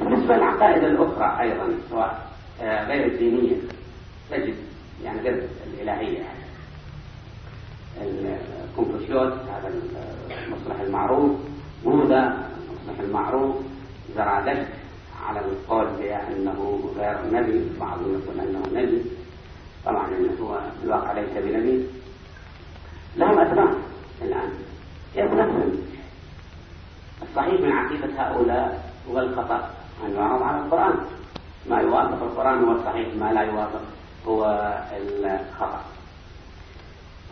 [0.00, 2.30] بالنسبة للعقائد الأخرى أيضا سواء
[2.62, 3.56] آه، غير الدينية
[4.30, 4.54] تجد
[5.04, 6.24] يعني غير الإلهية
[8.02, 9.70] الكونفوشيوس هذا
[10.46, 11.36] المصلح المعروف
[11.84, 13.56] بوذا المصلح المعروف
[14.16, 14.68] زرادشت
[15.26, 19.02] على القول بأنه غير نبي بعضهم يقول أنه نبي
[19.84, 21.86] طبعا أنه هو في الواقع ليس بنبي
[23.16, 23.74] لهم أتباع
[24.22, 24.52] الآن
[25.16, 25.82] يبنون
[27.22, 29.70] الصحيح من عقيدة هؤلاء هو الخطأ
[30.02, 30.94] العرض على القرآن
[31.70, 33.80] ما يوافق القرآن هو الصحيح ما لا يوافق
[34.28, 34.44] هو
[34.96, 35.80] الخطأ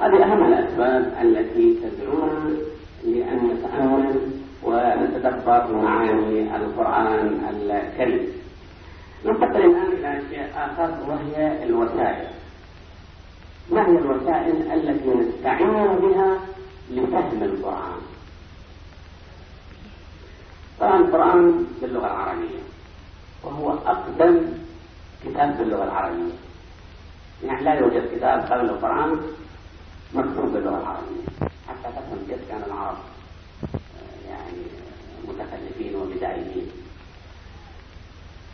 [0.01, 2.51] هذه أهم الأسباب التي تدعونا
[3.05, 4.21] لأن نتأمل
[4.63, 8.33] ونتدبر معاني القرآن الكريم
[9.25, 12.27] ننتقل الآن إلى شيء آخر وهي الوسائل
[13.71, 16.39] ما هي الوسائل التي نستعين بها
[16.91, 18.03] لفهم القرآن
[20.83, 22.61] طبعا القرآن باللغة العربية
[23.45, 24.41] وهو أقدم
[25.25, 26.33] كتاب باللغة العربية
[27.45, 29.21] يعني لا يوجد كتاب قبل القرآن
[30.15, 31.25] مكتوب باللغة العربية
[31.69, 32.97] حتى تفهم كيف كان العرب
[33.75, 34.59] آه، يعني
[35.29, 36.67] متخلفين وبدائيين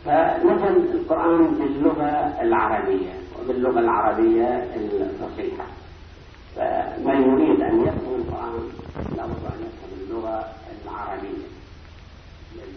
[0.05, 5.65] فنزل القرآن باللغة العربية وباللغة العربية الفصيحة
[6.55, 8.69] فمن يريد أن يفهم القرآن
[9.17, 10.45] لابد أن يفهم اللغة
[10.83, 11.48] العربية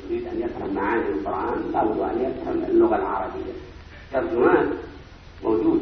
[0.05, 3.53] يريد أن يفهم معاني القرآن لابد أن يفهم اللغة العربية
[4.13, 4.73] ترجمان
[5.45, 5.81] موجود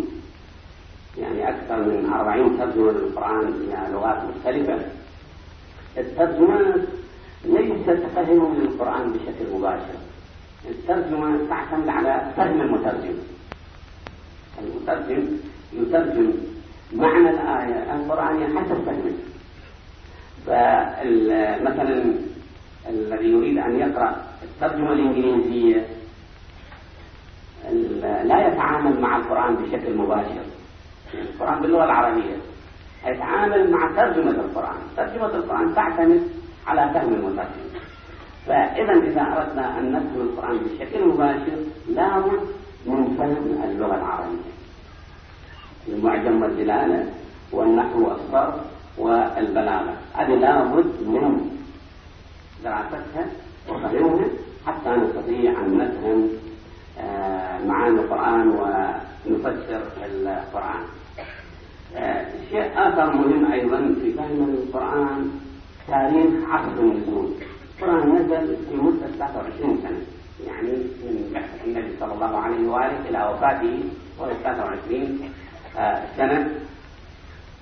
[1.19, 4.79] يعني أكثر من أربعين ترجمة للقرآن إلى لغات مختلفة
[5.99, 6.75] الترجمات
[7.45, 9.95] ليس تفهم للقرآن بشكل مباشر
[10.71, 13.15] الترجمة تعتمد على فهم المترجم
[14.63, 15.27] المترجم
[15.73, 16.33] يترجم
[16.93, 19.13] معنى الآية القرآنية حسب فهمه
[20.47, 22.05] فمثلا
[22.89, 25.87] الذي يريد أن يقرأ الترجمة الإنجليزية
[28.25, 30.41] لا يتعامل مع القرآن بشكل مباشر
[31.15, 32.37] القرآن باللغة العربية
[33.07, 36.29] يتعامل مع ترجمة القرآن ترجمة القرآن تعتمد
[36.67, 37.71] على فهم المترجم
[38.47, 41.57] فإذا إذا أردنا أن نفهم القرآن بشكل مباشر
[41.89, 42.41] لابد
[42.87, 44.51] من فهم اللغة العربية
[45.89, 47.11] المعجم والدلالة
[47.53, 48.55] والنحو والصرف
[48.99, 51.60] والبلاغة هذه لابد من
[52.65, 53.31] دراستها
[53.69, 54.27] الفتح
[54.67, 56.29] حتى نستطيع أن نفهم
[56.99, 60.83] آه، معاني القرآن ونفسر القرآن
[61.97, 65.31] آه، شيء آخر مهم أيضا في فهم القرآن
[65.89, 67.31] تاريخ عصر النزول
[67.79, 70.03] القرآن نزل في مدة 23 سنة
[70.47, 73.85] يعني من بعثة النبي صلى الله عليه وآله إلى وفاته
[74.19, 75.21] وهو 23
[75.79, 76.49] آه، سنة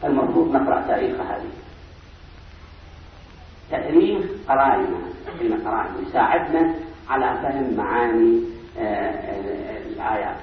[0.05, 1.51] المفروض نقرأ تاريخ هذه
[3.71, 4.97] تأليف قرائنا
[5.41, 6.75] ان قرائنا يساعدنا
[7.09, 8.41] على فهم معاني
[8.79, 10.37] آه، آه، الآيات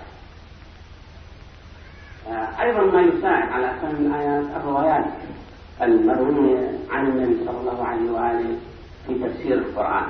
[2.27, 5.05] آه، أيضا ما يساعد على فهم الآيات الروايات
[5.81, 8.57] المروية عن النبي صلى الله عليه وآله
[9.07, 10.07] في تفسير القرآن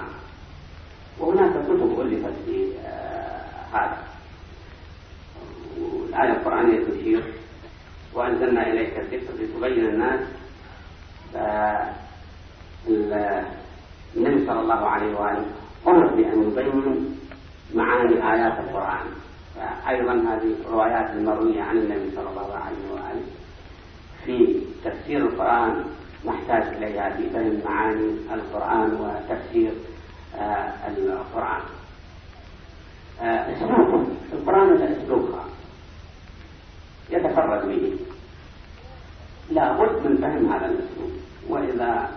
[1.19, 2.73] وهناك كتب ألفت في
[3.73, 3.97] هذا
[6.09, 7.33] الآية القرآنية تشير
[8.13, 10.19] وأنزلنا إليك الذكر لتبين الناس
[12.87, 15.45] النبي صلى الله عليه وآله
[15.87, 17.19] أمر بأن يبين
[17.75, 19.05] معاني آيات القرآن
[19.87, 23.21] أيضا هذه الروايات المروية عن النبي صلى الله عليه وآله
[24.25, 25.85] في تفسير القرآن
[26.25, 29.71] نحتاج إليها في فهم معاني القرآن وتفسير
[30.37, 31.61] آه، القرآن
[33.21, 35.45] آه، أسلوب القرآن أسلوبها
[37.09, 37.97] يتفرد به
[39.49, 41.11] لا بد من فهم هذا الأسلوب
[41.49, 42.09] وإذا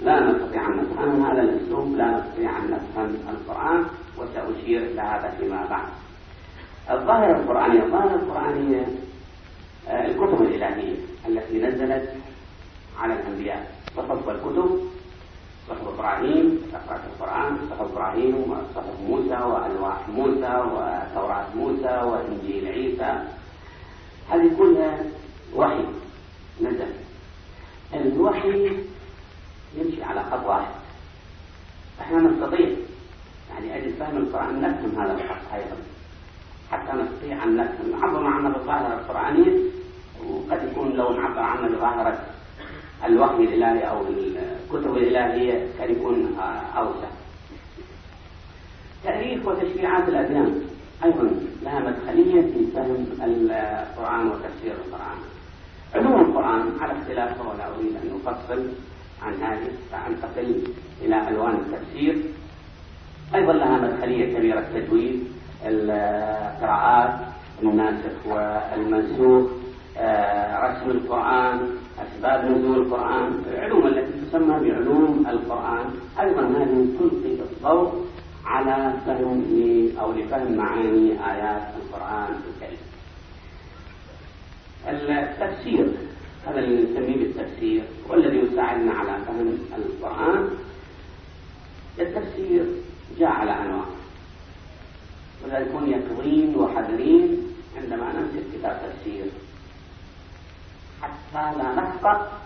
[0.00, 3.84] لا نستطيع أن نفهم هذا الأسلوب لا نستطيع أن نفهم القرآن
[4.18, 5.86] وسأشير إلى هذا فيما بعد
[6.90, 8.86] الظاهرة القرآنية الظاهرة القرآنية
[9.88, 10.96] آه، الكتب الإلهية
[11.28, 12.14] التي نزلت
[12.98, 14.80] على الأنبياء صحف الكتب
[15.68, 23.24] صحف إبراهيم في القرآن صحف إبراهيم وصحف موسى وألواح موسى وتوراة موسى وإنجيل عيسى
[24.30, 25.04] هذه كلها
[25.56, 25.84] وحي
[26.62, 26.86] نزل
[27.94, 28.70] الوحي
[29.78, 30.72] نمشي على خط واحد
[32.00, 32.68] احنا نستطيع
[33.50, 35.76] يعني اجل فهم القرآن نفهم هذا الخط ايضا
[36.70, 39.52] حتى نستطيع ان نفهم نعبر عنا بالظاهرة القرآنية
[40.28, 42.18] وقد يكون لو نعبر عنا بظاهرة
[43.04, 46.36] الوحي الالهي او الكتب الالهية كان يكون
[46.76, 47.08] اوسع
[49.04, 50.62] تاريخ وتشريعات الاديان
[51.04, 51.30] ايضا
[51.62, 55.18] لها مدخلية في فهم القرآن وتفسير القرآن
[55.94, 58.64] علوم القرآن على اختلافه ولا أريد أن أفصل
[59.22, 60.62] عن هذه فأنتقل
[61.02, 62.16] إلى ألوان التفسير
[63.34, 65.26] أيضا لها مدخلية كبيرة التجويد
[65.66, 67.18] القراءات
[67.62, 69.50] الناسخ والمنسوخ
[69.98, 71.60] آه، رسم القرآن
[71.98, 75.86] أسباب نزول القرآن العلوم التي تسمى بعلوم القرآن
[76.20, 78.06] أيضا هذه تلقي الضوء
[78.46, 79.44] على فهم
[80.00, 82.86] أو لفهم معاني آيات القرآن الكريم
[85.10, 85.92] التفسير
[86.46, 90.48] هذا اللي نسميه بالتفسير والذي يساعدنا على فهم القرآن
[92.00, 92.64] التفسير
[93.18, 93.84] جاء على أنواع
[95.44, 97.42] ولذلك كن يقظين وحذرين
[97.76, 99.24] عندما نمسك كتاب تفسير
[101.02, 102.38] حتى لا نخطأ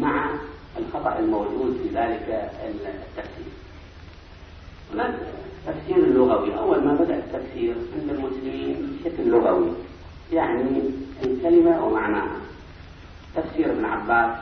[0.00, 0.30] مع
[0.78, 2.52] الخطأ الموجود في ذلك
[2.84, 3.52] التفسير
[4.92, 5.14] هناك
[5.66, 9.70] تفسير لغوي أول ما بدأ التفسير عند المسلمين بشكل لغوي
[10.32, 10.90] يعني
[11.22, 12.36] الكلمة ومعناها
[13.36, 14.36] تفسير ابن عباس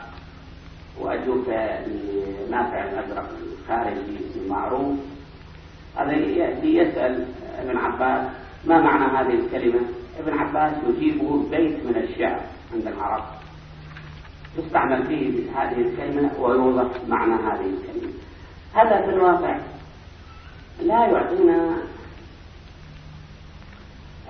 [1.01, 3.29] وأجوبة لنافع الأزرق
[3.63, 4.99] الخارجي المعروف
[5.97, 7.27] هذا يأتي يسأل
[7.59, 8.29] ابن عباس
[8.67, 9.81] ما معنى هذه الكلمة
[10.19, 12.41] ابن عباس يجيبه بيت من الشعر
[12.75, 13.25] عند العرب
[14.59, 18.13] يستعمل فيه هذه الكلمة ويوضح معنى هذه الكلمة
[18.75, 19.59] هذا في الواقع
[20.83, 21.77] لا يعطينا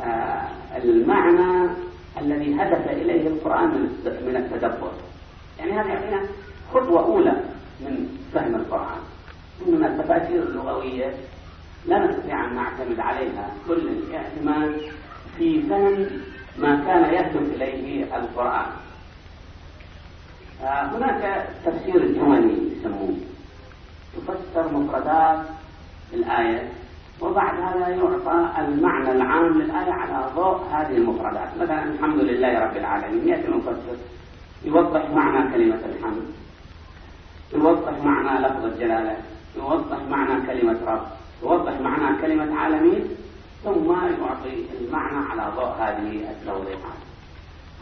[0.00, 1.69] آه، المعنى
[2.19, 3.69] الذي هدف إليه القرآن
[4.27, 4.93] من التدبر
[5.59, 6.21] يعني هذا يعطينا
[6.75, 7.33] خطوة أولى
[7.81, 8.99] من فهم القرآن
[9.69, 11.14] إنما التفاسير اللغوية
[11.87, 14.81] لا نستطيع أن نعتمد عليها كل الاعتماد
[15.39, 16.07] في فهم
[16.59, 18.67] ما كان يهدف إليه القرآن
[20.62, 23.14] آه، هناك تفسير الجمل يسموه
[24.17, 25.47] تفسر مفردات
[26.14, 26.71] الآية
[27.21, 33.29] وبعد هذا يعطى المعنى العام للآية على ضوء هذه المفردات مثلا الحمد لله رب العالمين
[33.29, 33.97] يأتي المفسر
[34.64, 36.23] يوضح معنى كلمة الحمد
[37.55, 39.17] يوضح معنى لفظ الجلالة
[39.57, 41.07] يوضح معنى كلمة رب
[41.43, 43.09] يوضح معنى كلمة عالمين
[43.64, 46.99] ثم يعطي المعنى على ضوء هذه التوضيحات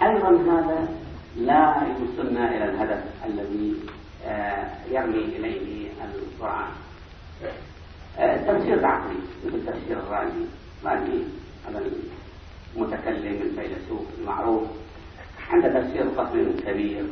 [0.03, 0.89] أيضا هذا
[1.37, 3.75] لا يوصلنا إلى الهدف الذي
[4.27, 6.69] آه، يرمي إليه القرآن
[8.23, 10.47] تفسير عقلي مثل تفسير الرازي
[10.85, 11.23] الرازي
[11.69, 11.83] هذا
[12.77, 14.63] المتكلم الفيلسوف المعروف
[15.51, 17.05] عنده تفسير ضخم كبير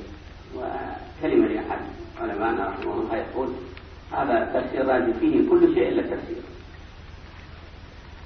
[0.56, 1.78] وكلمة لأحد
[2.20, 3.48] علمائنا رحمه الله يقول
[4.12, 6.42] هذا تفسير الرازي فيه كل شيء إلا التفسير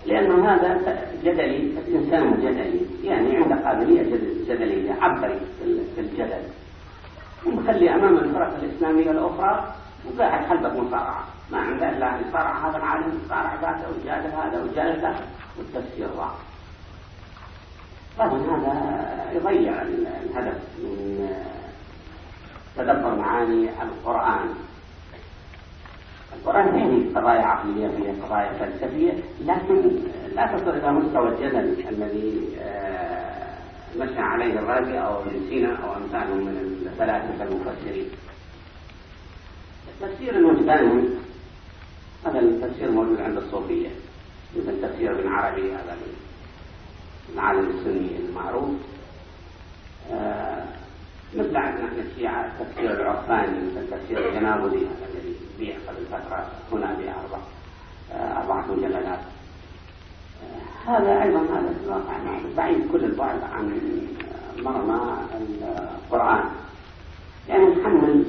[0.07, 4.03] لأنه هذا جدلي إنسان جدلي يعني عنده قابلية
[4.49, 5.41] جدلية عبري
[5.95, 6.39] في الجدل
[7.47, 9.75] ومخلي أمام الفرق الإسلامية الأخرى
[10.07, 15.25] وقاعد خلفك مصارعة ما عنده إلا يصارع هذا العالم مصارع ذاته وجالب هذا وجالب ذاته
[15.57, 16.31] والتفسير ضاع
[18.19, 21.29] طبعا هذا يضيع الهدف من
[22.77, 24.55] آه، تدبر معاني القرآن
[26.33, 29.13] القرآن فيه قضايا عقلية فيه قضايا فلسفية
[29.45, 29.83] لكن
[30.35, 33.57] لا تصل إلى مستوى الجدل الذي آه،
[33.99, 38.09] مشى عليه الرازي أو ابن سينا أو أمثالهم من الفلاسفة المفسرين
[40.01, 41.03] تفسير الوجداني
[42.27, 43.89] هذا التفسير موجود عند الصوفية
[44.57, 45.97] مثل تفسير ابن عربي هذا
[47.35, 48.71] العالم السني المعروف
[50.13, 50.65] آه،
[51.37, 56.93] مثل عندنا في الشيعة تفسير العرفاني مثل تفسير الجنابلي هذا الذي بيع قبل فترة هنا
[56.95, 57.39] بأربع
[58.13, 59.19] آه، أربعة مجلدات
[60.45, 63.77] آه، هذا أيضا هذا في الواقع نعم، بعيد كل البعد عن
[64.59, 66.45] مرمى القرآن
[67.49, 68.25] يعني نحمل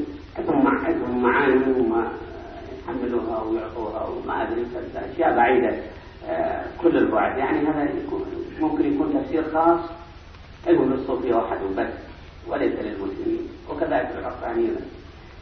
[0.45, 2.11] ثم عندهم معاني وما
[2.79, 4.65] يحملوها ويعطوها وما ادري
[4.95, 5.73] اشياء بعيده
[6.25, 8.25] آه، كل البعد يعني هذا يكون
[8.59, 9.79] ممكن يكون تفسير خاص
[10.67, 11.87] المهم الصوفية واحد بس
[12.47, 14.75] وليس للمسلمين وكذلك العقلانيين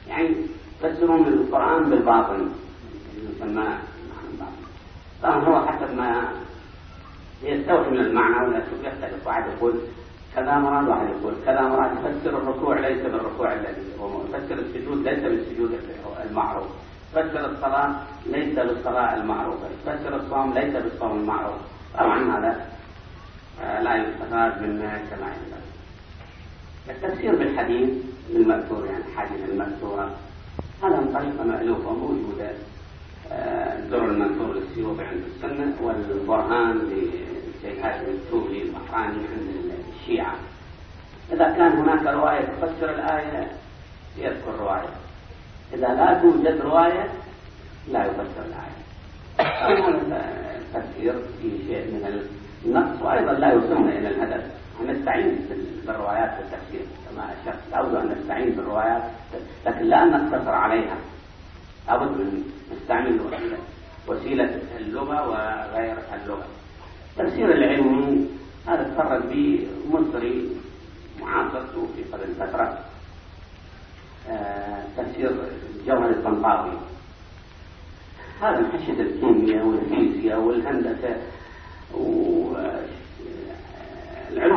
[0.08, 0.36] يعني
[0.82, 2.48] فسروا القرآن بالباطل
[3.18, 3.68] يسمى
[5.24, 6.32] طبعا هو حسب ما
[7.44, 9.80] يستوحي من المعنى ولا يختلف واحد يقول
[10.36, 15.24] كذا مراد واحد يقول كذا مراد يفسر الركوع ليس بالركوع الذي هو يفسر السجود ليس
[15.24, 15.72] بالسجود
[16.30, 16.68] المعروف
[17.16, 21.58] يفسر الصلاة ليس بالصلاة المعروفة يفسر الصوم ليس بالصوم المعروف
[22.00, 22.66] طبعا هذا
[23.62, 25.66] آه، لا يستفاد منه كما ينبغي
[26.90, 27.90] التفسير بالحديث
[28.36, 30.12] المذكور يعني الحديث المذكورة
[30.84, 32.50] هذا من طريقة مألوفة موجودة
[33.32, 39.75] آه، الدور المذكور للسيوطي عند السنة والبرهان للشيخ هاشم التوبي البحراني عند
[40.06, 40.36] الشيعة
[41.34, 43.52] إذا كان هناك رواية تفسر الآية
[44.18, 44.90] يذكر رواية
[45.74, 47.10] إذا لا توجد رواية
[47.92, 48.86] لا يفسر الآية
[50.56, 52.24] التفسير فيه شيء من
[52.66, 54.44] النص وأيضا لا يوصلنا إلى الهدف
[54.88, 55.48] نستعين
[55.88, 59.04] بالروايات في التفسير كما أشرت لابد أن نستعين بالروايات
[59.66, 60.96] لكن لا نقتصر عليها
[61.88, 62.44] لابد من
[62.76, 63.20] نستعمل
[64.08, 66.46] وسيلة اللغة وغير اللغة
[67.20, 68.26] التفسير العلمي
[68.68, 70.58] هذا تفرد به مصري
[71.22, 71.64] معاصر
[71.96, 72.80] في قبل فترة
[74.30, 75.32] آه، تفسير
[75.88, 76.72] جوهر الطنطاوي
[78.42, 81.16] هذا انحشد الكيمياء والفيزياء والهندسة
[81.94, 82.86] والعلوم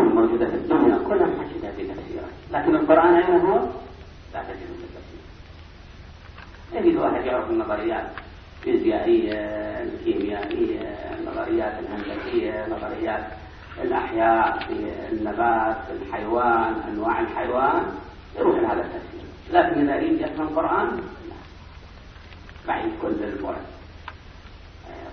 [0.08, 3.58] الموجودة في الدنيا كلها انحشدها في تفسيره لكن القرآن أين هو؟
[4.34, 5.20] لا تجده في التفسير
[6.86, 8.06] يجد واحد يعرف النظريات
[8.58, 9.32] الفيزيائية
[9.82, 10.80] الكيميائية
[11.20, 13.24] النظريات الهندسية نظريات
[13.82, 14.58] الأحياء
[15.10, 17.82] في النبات في الحيوان أنواع الحيوان
[18.38, 19.20] يروح هذا التفسير
[19.52, 21.00] لكن إذا يريد يفهم القرآن
[22.68, 23.62] بعيد كل البعد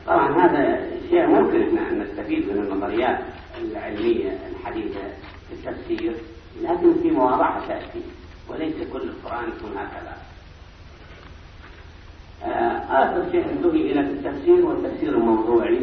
[0.07, 3.19] طبعا هذا شيء ممكن احنا ان نستفيد من النظريات
[3.61, 5.01] العلمية الحديثة
[5.49, 6.15] في التفسير
[6.61, 8.01] لكن في مواضع تأتي
[8.49, 10.13] وليس كل القرآن يكون هكذا
[12.43, 15.81] آه، آخر شيء انتهي إلى التفسير والتفسير الموضوعي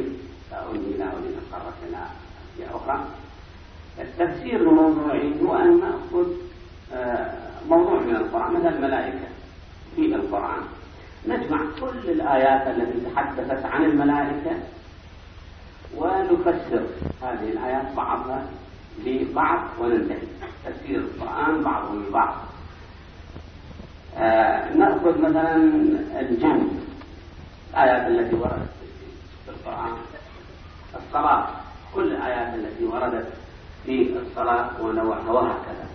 [0.52, 2.10] أولي أولينا قرتنا
[2.70, 3.04] أخرى
[4.00, 6.30] التفسير الموضوعي هو أن نأخذ
[6.94, 7.34] آه،
[7.68, 9.28] موضوع من القرآن مثل الملائكة
[9.96, 10.62] في القرآن
[11.28, 14.50] نجمع كل الآيات التي تحدثت عن الملائكة
[15.96, 16.86] ونفسر
[17.22, 18.44] هذه الآيات بعضها
[19.04, 20.18] لبعض وننتهي
[20.64, 22.34] تفسير القرآن بعضه لبعض
[24.16, 25.56] آه نأخذ مثلا
[26.20, 26.68] الجن
[27.70, 28.72] الآيات التي وردت
[29.46, 29.92] في القرآن
[30.96, 31.48] الصلاة
[31.94, 33.28] كل الآيات التي وردت
[33.86, 35.86] في الصلاة ونوعها وهكذا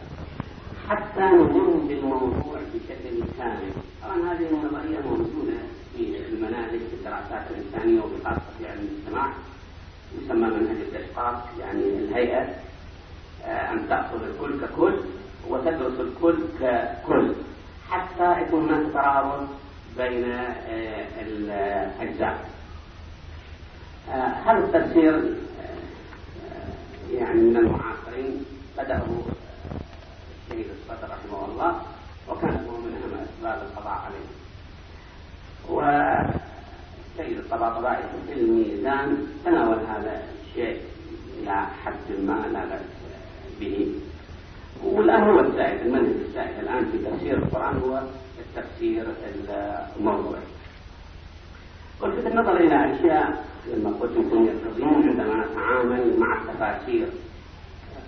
[0.90, 3.72] حتى نمر بالموضوع بشكل كامل
[4.04, 5.58] طبعا هذه النظرية موجودة
[5.98, 9.34] في المناهج في الدراسات الإنسانية وبخاصة في علم الاجتماع
[10.18, 12.56] يسمى منهج الإشقاق يعني الهيئة
[13.46, 14.96] آه، أن تأخذ الكل ككل
[15.50, 17.34] وتدرس الكل ككل
[17.90, 19.48] حتى يكون هناك ترابط
[19.98, 22.46] بين آه، الأجزاء
[24.10, 25.36] آه، هذا التفسير
[27.14, 28.46] يعني من المعاصرين
[28.78, 29.22] بدأوا
[30.38, 31.82] السيد الصدر رحمه الله
[32.30, 34.26] وكان هو من أهم أسباب القضاء عليه
[35.76, 40.82] والسيد الطباطبائي في الميزان تناول هذا الشيء
[41.40, 42.82] إلى حد ما لا بأس
[43.60, 43.88] به
[44.84, 48.04] والآن هو الزائد المنهج الزائد الآن في تفسير القرآن هو
[48.40, 49.08] التفسير
[49.98, 50.42] الموضوعي
[52.02, 57.08] ولفت النظر إلى أشياء لما قلت لكم يستطيعون عندما نتعامل مع التفاسير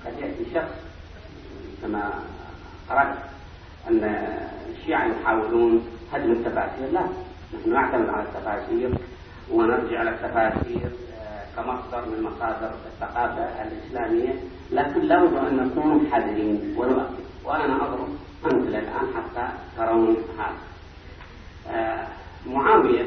[0.06, 0.74] قد يأتي شخص
[1.82, 2.12] كما
[2.90, 3.16] قرأت
[3.90, 4.04] أن
[4.70, 5.84] الشيعة يحاولون
[6.14, 7.02] هدم التفاسير لا
[7.60, 8.90] نحن نعتمد على التفاسير
[9.52, 14.34] ونرجع على التفاسير آه، كمصدر من مصادر الثقافة الإسلامية
[14.72, 18.08] لكن لابد أن نكون حذرين ونؤكد وأنا أضرب
[18.46, 20.54] أمثلة الآن حتى ترون هذا
[21.78, 22.08] آه،
[22.48, 23.06] معاوية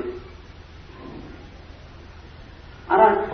[2.90, 3.28] أراد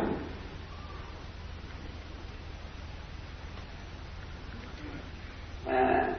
[5.68, 6.14] آه،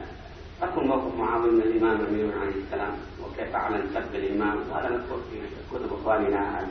[0.62, 5.40] أكون موقف معاوية من الإمام أمير عليه السلام وكيف أعلن سب الإمام وهذا مذكور في
[5.74, 6.66] كتب إخواننا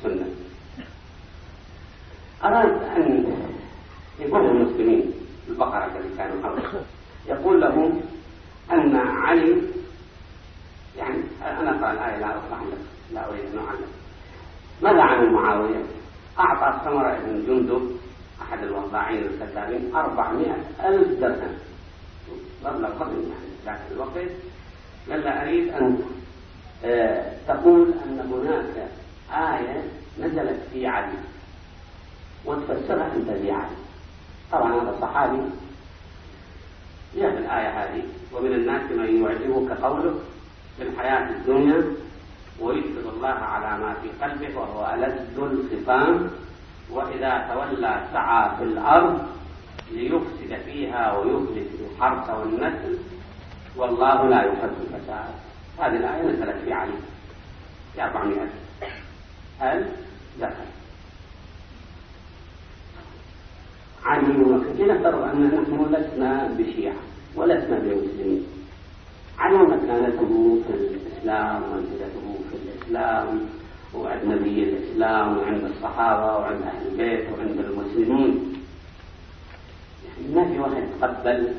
[0.00, 0.28] السنة
[2.44, 3.34] أراد أن
[4.20, 5.12] يقول للمسلمين
[5.48, 6.82] البقرة التي كانوا حولها
[7.28, 8.00] يقول لهم
[8.72, 9.62] أن علي
[10.96, 12.78] يعني أنا أقرأ الآية لا أصلح لك
[13.14, 13.86] لا أريد أن أعلم
[14.82, 15.82] ماذا عمل معاوية
[16.38, 17.96] أعطى سمرة بن جندب
[18.42, 21.54] أحد الوضاعين الكذابين 400 ألف درهم
[22.64, 24.16] مبلغ قبل يعني ذاك الوقت
[25.10, 25.98] قال له أريد أن
[26.84, 28.88] آه، تقول أن هناك
[29.30, 29.84] آية
[30.20, 31.12] نزلت في علي
[32.46, 33.66] وتفسرها أنت علي
[34.52, 35.38] طبعا هذا صحابي
[37.16, 38.02] جاء الآية هذه
[38.32, 40.14] ومن الناس من يعجبك قوله
[40.78, 41.82] في الحياة الدنيا
[42.60, 46.30] ويشهد الله على ما في قلبه وهو ألذ الخصام
[46.90, 49.26] وإذا تولى سعى في الأرض
[49.92, 52.98] ليفسد فيها ويهلك الحرث والنسل
[53.76, 55.32] والله لا يحب الفساد
[55.78, 56.92] هذه الآية نزلت في علي
[57.94, 58.38] في 400
[59.60, 59.86] هل
[60.40, 60.68] دخل
[64.04, 66.96] علي المنافقين ترى أن نحن لسنا بشيعة
[67.36, 68.57] ولسنا بمسلمين
[69.38, 73.40] على مكانته في الإسلام ومنزلته في الإسلام
[73.94, 78.54] وعند نبي الإسلام وعند الصحابة وعند أهل البيت وعند المسلمين
[80.04, 81.52] يعني ما في واحد تقبل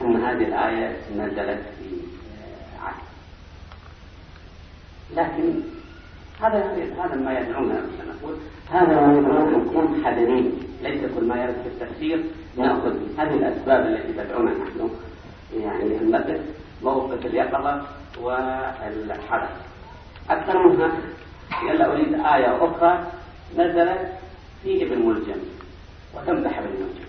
[0.00, 1.86] أن هذه الآية نزلت في
[2.82, 3.02] عهد
[5.16, 5.60] لكن
[6.40, 8.36] هذا هذا ما يدعونا نقول
[8.70, 10.52] هذا ما يدعونا نكون حذرين
[10.82, 12.24] ليس كل ما يرد في التفسير
[12.56, 14.90] ناخذ هذه الاسباب التي تدعونا نحن
[15.60, 16.42] يعني نبدأ
[16.82, 17.86] موقف اليقظة
[18.20, 19.48] والحذر
[20.30, 20.92] أكثر منها
[21.68, 23.06] يلا أريد آية أخرى
[23.56, 24.12] نزلت
[24.62, 25.38] في ابن ملجم
[26.14, 27.06] وتمدح ابن ملجم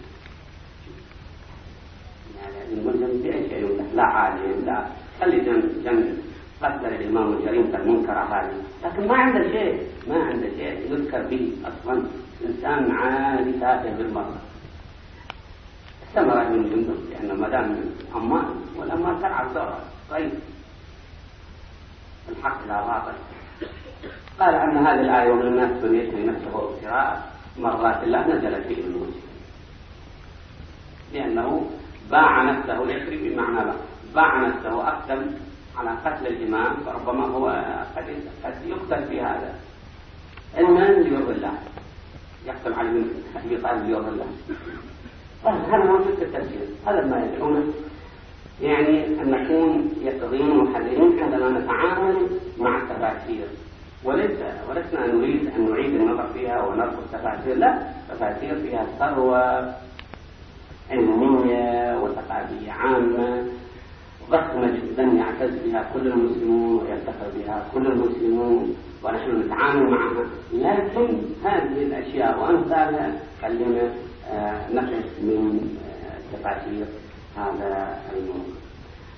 [2.36, 4.86] يعني ابن ملجم بأي شيء يمدح لا عالم لا
[5.22, 6.18] خلي جنب جنب
[6.63, 8.53] قدر الإمام الجريمة المنكرة هذه
[8.86, 12.03] لكن ما عنده شيء ما عنده شيء يذكر به أصلا
[12.45, 14.36] إنسان عالي تافه بالمرة
[16.08, 17.86] استمر من جندب لأن ما دام من
[18.16, 18.47] عمان
[18.78, 19.80] والأموال ترعى الزرع
[20.12, 20.32] طيب
[22.30, 23.14] الحق لا باطل
[24.39, 29.22] قال أن هذه الآية ومن الناس من يشري نفسه ابتغاء مرضات الله نزلت فيه الموسى
[31.14, 31.70] لأنه
[32.12, 33.72] باع نفسه يشري بمعنى
[34.16, 35.22] باع نفسه أقدم
[35.78, 37.45] على قتل الإمام فربما هو
[38.41, 39.53] قد يقتل في هذا
[40.58, 41.53] علما ليرضي الله
[42.45, 43.05] يقتل على بن
[43.45, 44.28] أبي طالب ليرضي الله
[45.46, 47.74] طيب، هذا موجود في التفسير هذا ما يدعونه
[48.62, 52.28] يعني أن نكون يقظين محللين عندما نتعامل
[52.60, 53.46] مع التفاسير
[54.04, 54.32] وليس
[54.70, 59.74] ولسنا نريد أن نعيد النظر فيها ونرفض التفاسير لا تفاسير فيها ثروة
[60.92, 63.48] علمية وثقافية عامة
[64.32, 70.24] ضخمة جدا يعتز بها كل المسلمون ويفتخر بها كل المسلمون ونحن نتعامل معها
[70.54, 73.90] لكن هذه الأشياء وأمثالها كلمة
[74.75, 75.69] نقف من
[76.34, 76.86] تفاسير
[77.38, 78.43] هذا الموضوع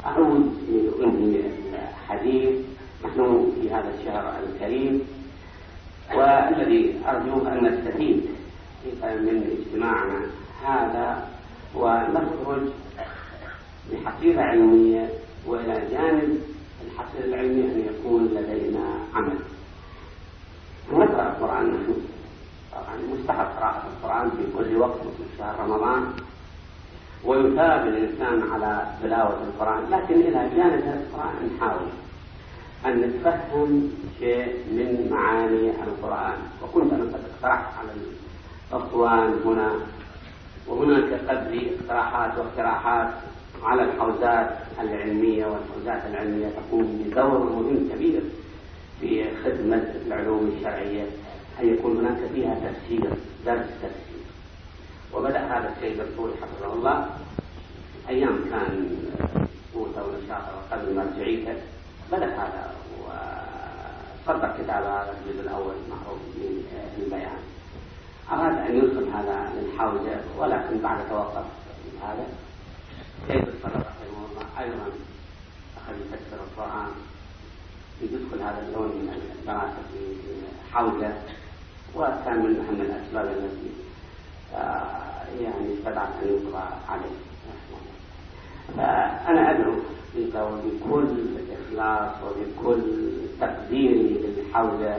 [0.05, 0.51] أعود
[0.99, 1.41] لأنهي
[1.73, 2.59] الحديث
[3.05, 5.01] نحن في هذا الشهر الكريم
[6.17, 8.23] والذي ارجو أن نستفيد
[9.03, 10.21] من اجتماعنا
[10.65, 11.27] هذا
[11.75, 12.67] ونخرج
[13.91, 15.09] بحقيقة علمية
[15.47, 16.39] وإلى جانب
[16.85, 19.39] الحصر العلمي أن يكون لدينا عمل
[20.91, 21.93] نقرأ القرآن نحن
[22.71, 26.03] طبعا يعني مستحب قراءة القرآن في كل وقت في شهر رمضان
[27.25, 31.87] ويثاب الإنسان على تلاوة القرآن لكن إلى جانب القرآن نحاول
[32.85, 37.89] أن نتفهم شيء من معاني القرآن وكنت أنا قد اقترحت على
[38.71, 39.71] الأخوان هنا
[40.67, 43.09] وهناك لي اقتراحات واقتراحات
[43.63, 48.21] على الحوزات العلمية والحوزات العلمية تقوم بدور مهم كبير
[49.01, 51.05] في خدمة العلوم الشرعية
[51.59, 53.11] أن يكون هناك فيها تفسير
[53.45, 54.23] درس تفسير
[55.13, 57.09] وبدأ هذا الشيخ بالطول حفظه الله
[58.09, 58.97] أيام كان
[59.75, 61.53] موسى ونشاطه وقبل مرجعيته
[62.11, 67.37] بدأ هذا وصدق كتاب هذا الجزء الأول معروف من البيان
[68.31, 71.45] أراد أن يدخل هذا من ولكن بعد توقف
[72.03, 72.27] هذا
[73.27, 74.85] كيف الصدر رحمه الله أيضا
[75.77, 76.87] أخذ يفسر القرآن
[78.01, 80.13] يدخل هذا اللون من الدراسة في
[80.73, 81.13] حوزة
[81.95, 83.69] وكان من أهم الأسباب التي
[84.55, 87.15] آه، يعني استدعت أن يقرأ عليه
[88.77, 89.73] فأنا آه، أدعو
[90.17, 91.15] أنت وبكل
[91.51, 92.81] إخلاص وبكل
[93.41, 94.97] تقديري للحوزة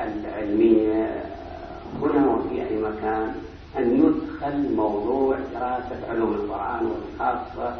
[0.00, 3.34] العلمية آه، هنا وفي أي مكان
[3.78, 7.76] أن يدخل موضوع دراسة علوم القرآن وخاصة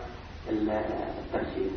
[0.50, 1.70] التفسير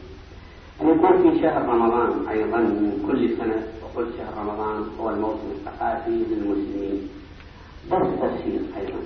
[0.81, 6.09] أن يكون في شهر رمضان أيضا من كل سنة وكل شهر رمضان هو الموسم الثقافي
[6.09, 7.09] للمسلمين
[7.91, 8.99] بس تفسير أيضا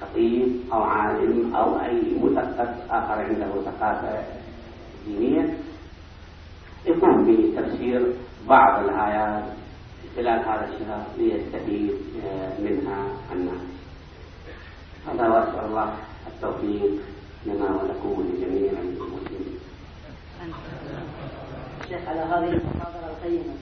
[0.00, 4.22] خطيب أو عالم أو أي مثقف آخر عنده ثقافة
[5.06, 5.58] دينية
[6.86, 8.12] يقوم بتفسير
[8.48, 9.44] بعض الآيات
[10.16, 11.96] خلال هذا الشهر ليستفيد
[12.26, 13.62] آه، منها الناس
[15.08, 15.94] هذا وأسأل الله
[16.26, 16.92] التوفيق
[17.46, 19.49] لنا ولكم ولجميع المسلمين
[21.88, 23.54] شيخ على هذه المحاضرة القيمة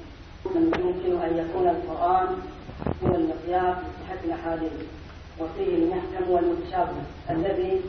[0.54, 2.26] من يمكن أن يكون القرآن
[3.02, 4.72] هو المقياس لصحة الأحاديث
[5.40, 6.94] وفيه المحكم والمتشابه
[7.30, 7.80] الذي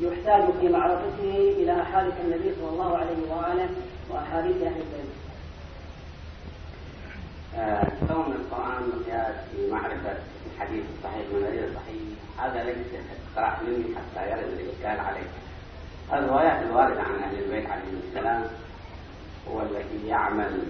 [0.00, 3.68] يحتاج في معرفته إلى أحاديث النبي صلى الله عليه وآله
[4.10, 5.12] وأحاديث أهل العلم.
[7.56, 10.14] آه، كون القرآن مقياس لمعرفة
[10.56, 12.00] الحديث الصحيح من غير الصحيح
[12.38, 12.76] هذا ليس
[13.28, 15.28] اقتراح مني حتى يرد الإشكال عليه.
[16.12, 18.44] الروايات الواردة عن أهل البيت عليهم السلام
[19.50, 20.60] والتي يعمل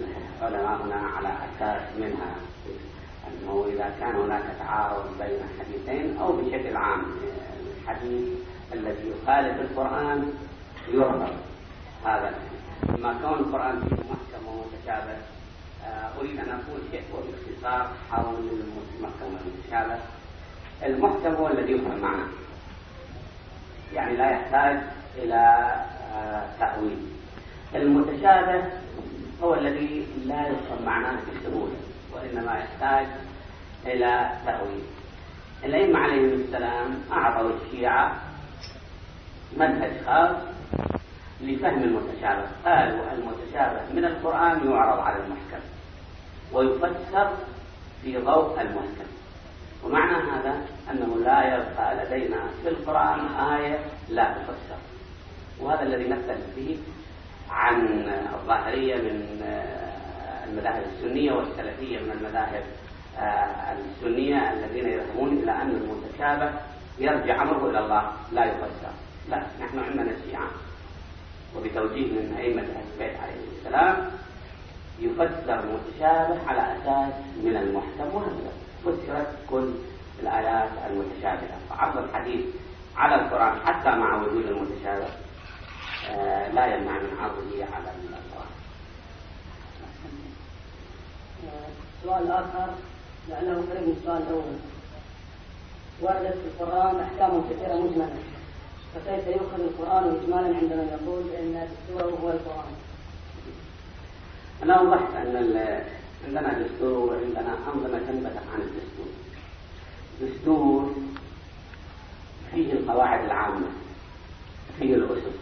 [0.43, 2.35] علماؤنا على أساس منها
[3.28, 7.01] أنه إذا كان هناك تعارض بين حديثين أو بشكل عام
[7.82, 8.28] الحديث
[8.72, 10.32] الذي يخالف القرآن
[10.89, 11.28] يرفض
[12.05, 12.35] هذا
[12.99, 15.16] ما كون القرآن فيه محكم ومتشابه
[15.85, 18.49] آه، أريد أن أقول شيء باختصار حول
[18.99, 19.99] المحكم والمتشابه
[20.87, 22.26] المحكم هو الذي يفهم معناه
[23.95, 24.80] يعني لا يحتاج
[25.16, 25.70] إلى
[26.16, 26.98] آه، تأويل
[27.74, 28.62] المتشابه
[29.42, 31.76] هو الذي لا يفهم معناه بسهولة
[32.12, 33.06] وإنما يحتاج
[33.86, 34.82] إلى تأويل
[35.64, 38.12] الأئمة عليهم السلام أعطوا الشيعة
[39.56, 40.36] منهج خاص
[41.42, 45.64] لفهم المتشابه قالوا المتشابه من القرآن يعرض على المحكم
[46.52, 47.32] ويفسر
[48.02, 49.08] في ضوء المحكم
[49.84, 50.54] ومعنى هذا
[50.90, 53.20] أنه لا يبقى لدينا في القرآن
[53.52, 54.78] آية لا تفسر
[55.61, 56.76] وهذا الذي نبحث فيه
[57.50, 62.62] عن الظاهرية من آه، المذاهب السنية والسلفية من المذاهب
[63.18, 66.50] آه، السنية الذين يذهبون إلى أن المتشابه
[66.98, 68.90] يرجع أمره إلى الله لا يفسر
[69.28, 70.48] لا نحن عندنا الشيعة
[71.57, 74.11] وبتوجيه من أئمة أهل البيت عليه السلام
[75.00, 78.52] يفسر المتشابه على أساس من المحكم وهكذا
[78.84, 79.72] فسرت كل
[80.22, 82.40] الآيات المتشابهة فعرض الحديث
[82.96, 85.07] على القرآن حتى مع وجود المتشابه
[86.11, 88.52] لا يمنع من عرضه على الأطراف
[92.02, 92.72] سؤال آخر
[93.28, 94.44] لأنه قريب من السؤال الأول
[96.00, 98.18] وردت في القرآن أحكام كثيرة مجملة
[98.94, 102.72] فكيف يؤخذ القرآن إجمالا عندما يقول بأن دستوره هو القرآن؟
[104.62, 105.36] أنا أوضحت أن
[106.26, 109.09] عندنا دستور وعندنا أنظمة تنبثق عن الدستور.
[110.22, 110.94] دستور
[112.55, 113.66] فيه القواعد العامة
[114.78, 115.36] فيه الأسس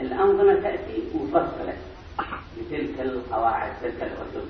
[0.00, 1.72] الأنظمة تأتي مفصلة
[2.58, 4.46] بتلك القواعد تلك الأسس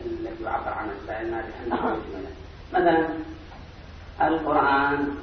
[0.00, 2.30] التي يعبر عنها سائلنا بأنها مجملة
[2.72, 3.08] مثلا
[4.28, 5.14] القرآن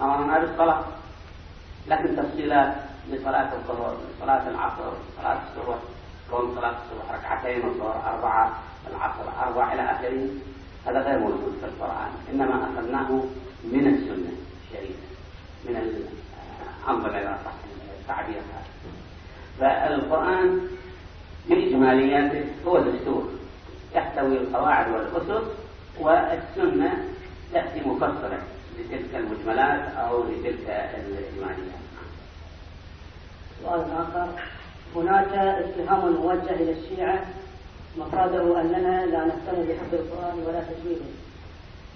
[0.00, 0.84] أمرنا بالصلاة
[1.88, 2.76] لكن تفصيلات
[3.10, 5.78] لصلاة الظهر لصلاة العصر لصلاة الصبح
[6.30, 8.58] كون صلاة الصبح ركعتين الظهر أربعة
[8.90, 10.28] العصر أربعة إلى آخره
[10.86, 13.10] هذا غير موجود في القرآن إنما أخذناه
[13.64, 14.32] من السنة
[14.64, 15.06] الشريفة
[15.64, 15.76] من
[16.90, 17.36] الأنظمة آه، إلى
[18.02, 18.91] التعبير هذا
[19.60, 20.60] فالقرآن
[21.48, 23.28] بإجمالياته هو دستور
[23.94, 25.44] يحتوي القواعد والأسس
[26.00, 27.04] والسنة
[27.52, 28.38] تأتي مفصلة
[28.78, 31.82] لتلك المجملات أو لتلك الإجماليات
[33.62, 34.26] سؤال آخر
[34.96, 37.24] هناك اتهام موجه إلى الشيعة
[37.98, 41.04] مصادره أننا لا نهتم بحفظ القرآن ولا تجويده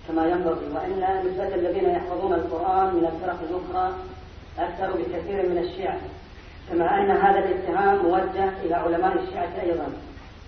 [0.08, 3.94] كما ينبغي وإلا نسبة الذين يحفظون القرآن من الفرق الأخرى
[4.58, 5.98] أكثر بكثير من الشيعة
[6.70, 9.86] كما أن هذا الاتهام موجه إلى علماء الشيعة أيضا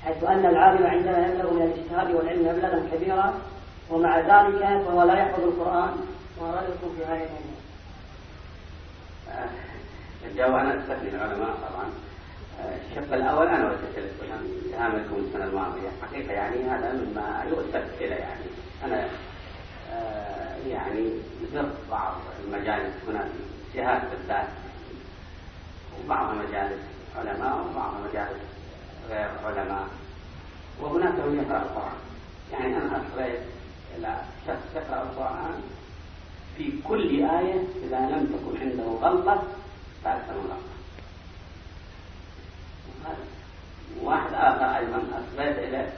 [0.04, 3.34] حيث أن العالم عندما يبلغ من الاجتهاد والعلم مبلغا كبيرا
[3.90, 5.90] ومع ذلك فهو لا يحفظ القرآن
[6.40, 7.58] ما رأيكم في هذه الأمور؟
[9.28, 9.48] آه،
[10.30, 11.84] الجواب أنا استثني العلماء طبعا
[12.60, 14.04] آه، الشق الأول أنا وجهت
[14.72, 18.44] اتهامكم السنة الماضية حقيقة يعني هذا مما يؤسف إلى يعني
[18.84, 19.04] أنا
[19.92, 21.10] آه، يعني
[21.54, 22.12] زرت بعض
[22.44, 24.46] المجالس هنا في جهات بالذات
[26.06, 26.80] وبعض المجالس
[27.16, 28.40] علماء وبعض المجالس
[29.10, 29.86] غير علماء
[30.80, 31.96] وهناك من يقرأ القرآن
[32.52, 33.40] يعني أنا أصغيت
[33.96, 35.60] إلى شخص يقرأ القرآن
[36.56, 39.42] في كل آية إذا لم تكن عنده غلطة
[40.04, 40.46] فأكثر من
[43.04, 43.16] غلطة
[44.02, 45.92] واحد آخر أيضا أصغيت إليه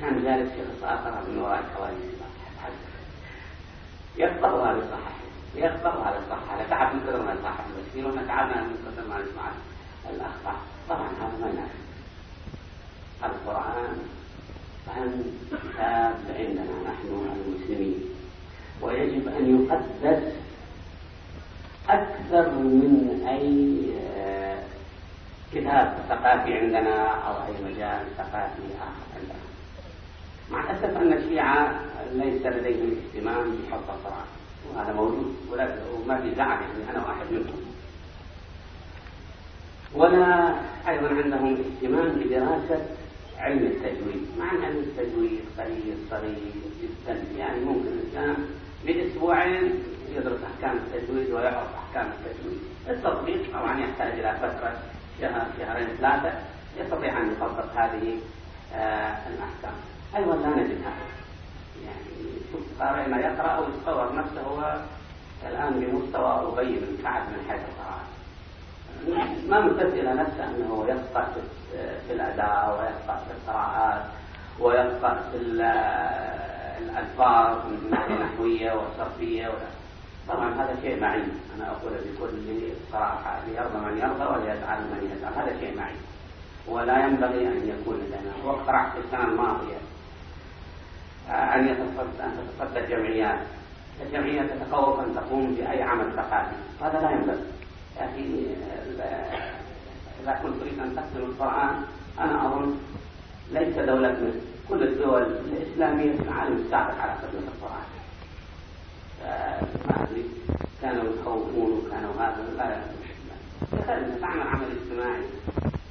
[0.00, 2.16] كان جالس شخص آخر من وراء الكواليس
[4.16, 5.26] يقطع هذا صحيح
[5.56, 9.42] يخضعوا على الصحة على تعب نقدر من الصحة كثير واحنا تعبنا نقدر ما نسمع
[10.10, 10.56] الأخطاء
[10.88, 11.76] طبعا هذا ما ينافي
[13.24, 13.96] القرآن
[14.96, 18.00] عن كتاب عندنا نحن المسلمين
[18.82, 20.22] ويجب أن يقدس
[21.88, 23.80] أكثر من أي
[24.18, 24.58] آه،
[25.54, 29.40] كتاب ثقافي عندنا أو أي مجال ثقافي آخر عندنا
[30.50, 31.80] مع الأسف أن الشيعة
[32.12, 34.24] ليس لديهم اهتمام بحفظ القرآن
[34.74, 37.60] وهذا موجود ولا وما في زعم يعني انا واحد منهم
[39.94, 40.54] ولا
[40.88, 42.86] ايضا عندهم اهتمام بدراسه
[43.38, 46.36] علم التجويد مع ان علم التجويد قليل صغير
[46.82, 48.34] جدا يعني ممكن الانسان
[48.86, 49.72] باسبوعين
[50.16, 52.58] يدرس احكام التجويد ويعرف احكام التجويد
[52.88, 54.76] التطبيق طبعا يحتاج الى فتره
[55.20, 56.32] شهر شهرين ثلاثه
[56.80, 58.18] يستطيع ان يطبق هذه
[58.74, 59.74] آه، الاحكام
[60.16, 61.25] ايضا لا نجد هذا
[62.80, 64.76] يعني ما يقرأ ويتصور نفسه هو
[65.48, 68.06] الآن بمستوى أبي بن كعب من حيث القراءة
[69.48, 71.26] ما ممتد إلى نفسه أنه يقطع
[72.06, 74.02] في الأداء ويقطع في القراءات
[74.60, 75.36] ويقطع في
[76.78, 79.50] الألفاظ من ناحية نحوية وصرفية
[80.28, 81.22] طبعا هذا شيء معي
[81.56, 85.94] أنا أقول بكل صراحة ليرضى من يرضى وليزعل من يزعل هذا شيء معي
[86.66, 89.76] ولا ينبغي أن يكون لنا وقرات في السنة الماضية
[91.30, 91.76] أن
[92.58, 93.38] تتصدى الجمعيات
[94.06, 97.40] الجمعية تتخوف أن تقوم بأي عمل ثقافي وهذا لا ينبغي
[97.96, 98.46] يا أخي
[99.00, 99.56] آه،
[100.22, 101.70] إذا كنت تريد أن تختم القرآن
[102.20, 102.76] أنا أظن
[103.52, 104.32] ليس دولة
[104.68, 107.84] كل الدول الإسلامية في العالم تساعد على خدمة القرآن
[109.24, 109.60] آه،
[109.90, 110.22] يعني
[110.82, 112.76] كانوا يخوفون وكانوا هذا لا
[113.92, 115.22] يخدم تعمل عمل اجتماعي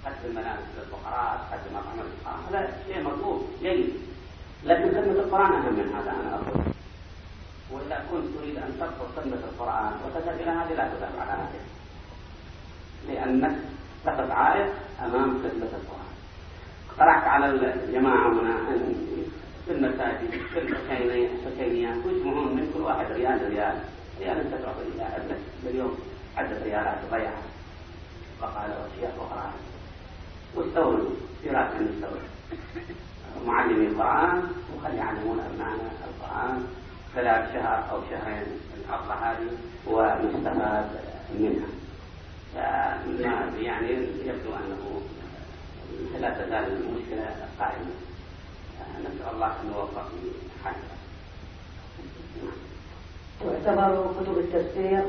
[0.06, 3.90] قدم ملابس للفقراء قدم مطعم للفقراء هذا شيء مطلوب جيد
[4.66, 6.66] لكن خدمة القرآن أهم من هذا أنا أقول
[7.80, 11.60] وإذا كنت تريد أن ترفض خدمة القرآن وتذهب إلى هذه لا تذهب على هذه
[13.08, 13.56] لأنك
[14.06, 16.12] تقف عائق أمام خدمة القرآن
[16.90, 17.46] اقترحت على
[17.86, 18.58] الجماعة هنا
[19.66, 23.80] في المساجد في الحسينيات ويجمعون من كل واحد ريال ريال
[24.20, 25.98] ريال أنت تروح إلى ابنك باليوم
[26.38, 27.44] عدة ريالات ضيعها
[28.42, 29.54] فقال وشيخ وقرأها
[30.56, 31.10] واستولوا
[31.44, 32.20] في راس المستوى
[33.48, 34.42] معلمي القرآن
[34.76, 36.64] وخلي يعلمون أبنائنا القرآن
[37.16, 38.46] ثلاث شهر أو شهرين
[38.80, 39.48] الحلقة هذه
[39.88, 40.86] ونستفاد
[43.08, 43.90] منها يعني
[44.26, 45.02] يبدو أنه
[46.20, 47.92] لا تزال المشكلة قائمة
[49.02, 50.12] نسأل الله أن يوفق
[50.64, 50.96] حقها
[53.62, 55.04] تعتبر كتب التفسير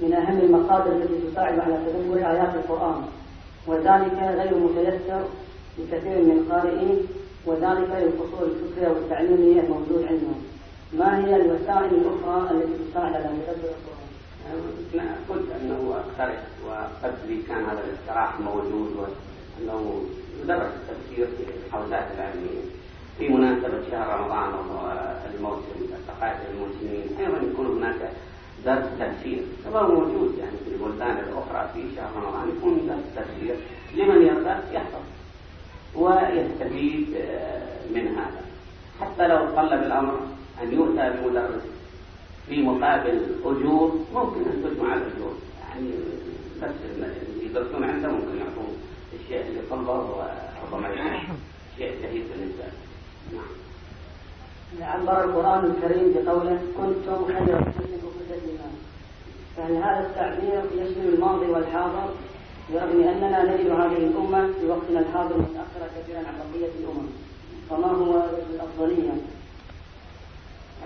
[0.00, 3.02] من أهم المصادر التي تساعد على تدبر آيات القرآن
[3.66, 5.24] وذلك غير متيسر
[5.78, 7.06] لكثير من القارئين
[7.46, 10.44] وذلك للقصور الفكرية والتعليمية الموجود عندهم
[10.92, 17.12] ما هي الوسائل الأخرى التي تساعد على مدبر القرآن؟ قلت أنه أقترح وقد
[17.48, 20.04] كان هذا الاقتراح موجود وأنه
[20.48, 22.62] درس التفسير في الحوزات العلمية
[23.18, 28.10] في مناسبة شهر رمضان والموسم الثقافة المسلمين أيضا يكون هناك
[28.66, 33.56] درس تفسير هذا موجود يعني في البلدان الأخرى في شهر رمضان يكون درس تفسير
[33.94, 35.00] لمن يرغب يحفظ
[35.96, 37.62] ويستفيد آه،
[37.94, 38.40] من هذا
[39.00, 40.14] حتى لو طلب الأمر
[40.62, 41.62] أن يؤتى بمدرس
[42.48, 45.90] في مقابل أجور ممكن أن تجمع الأجور يعني
[46.62, 47.10] بس
[47.42, 48.68] يدرسون عنده ممكن يعطوه
[49.22, 51.18] الشيء اللي طلبه وربما
[51.78, 52.64] شيء جيد بالنسبة
[53.32, 53.48] نعم
[54.80, 58.74] عبر القرآن الكريم بقوله كنتم خير أمة في للناس
[59.58, 62.10] يعني هذا التعبير يشمل الماضي والحاضر
[62.72, 67.08] برغم أننا نجد هذه الأمة في وقتنا الحاضر متأخرة كثيرا عن بقية الأمم
[67.70, 69.10] فما هو الأفضلية؟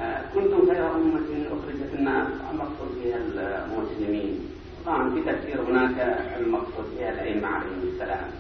[0.01, 4.41] آه، كنتم خير أمة أخرجت الناس المقصود بها المسلمين
[4.87, 6.01] طبعا في تفسير هناك
[6.39, 8.31] المقصود بها الأئمة عليهم السلام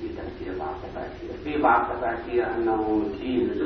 [0.00, 3.62] في تفسير بعض التفاسير في بعض التفاسير أنه جيل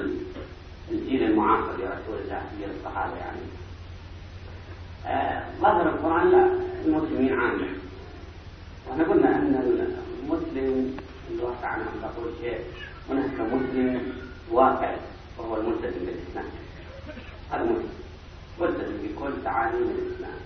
[0.90, 3.40] الجيل المعاصر لرسول الله جيل الصحابة يعني
[5.06, 6.50] آه، ظهر القرآن لا
[6.86, 7.66] المسلمين عامة
[8.90, 9.54] احنا قلنا ان
[10.24, 10.96] المسلم
[11.30, 12.60] الواقع على نقول شيء
[13.10, 14.12] هناك مسلم
[14.50, 14.96] واقع
[15.38, 16.44] وهو الملتزم بالاسلام
[17.50, 17.88] هذا مسلم
[18.60, 20.38] ملتزم بكل تعاليم الاسلام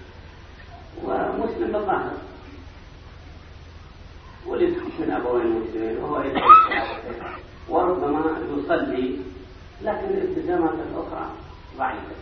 [1.05, 2.13] ومسلم بالظاهر
[4.47, 6.25] ولد من ابوين مسلمين وهو
[7.69, 9.21] وربما يصلي
[9.83, 11.31] لكن الالتزامات الاخرى
[11.79, 12.17] ضعيفه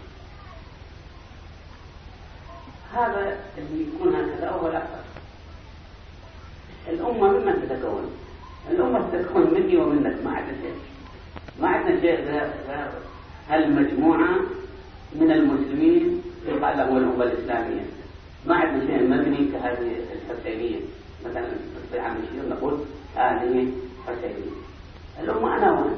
[2.93, 5.11] هذا اللي يكون هكذا هو الاكثر
[6.88, 8.10] الأمة ممن تتكون
[8.70, 10.74] الأمة تتكون مني ومنك ما عندنا شيء
[11.60, 12.42] ما عندنا شيء غير
[13.48, 14.34] هالمجموعة
[15.14, 17.82] من المسلمين في القلب والأمة الإسلامية
[18.46, 20.80] ما عندنا شيء مبني كهذه الحسينية
[21.26, 21.46] مثلا
[21.92, 22.78] في عام الشيخ نقول
[23.16, 23.68] هذه
[24.06, 24.54] حسينية
[25.20, 25.92] الأمة أنا وأنت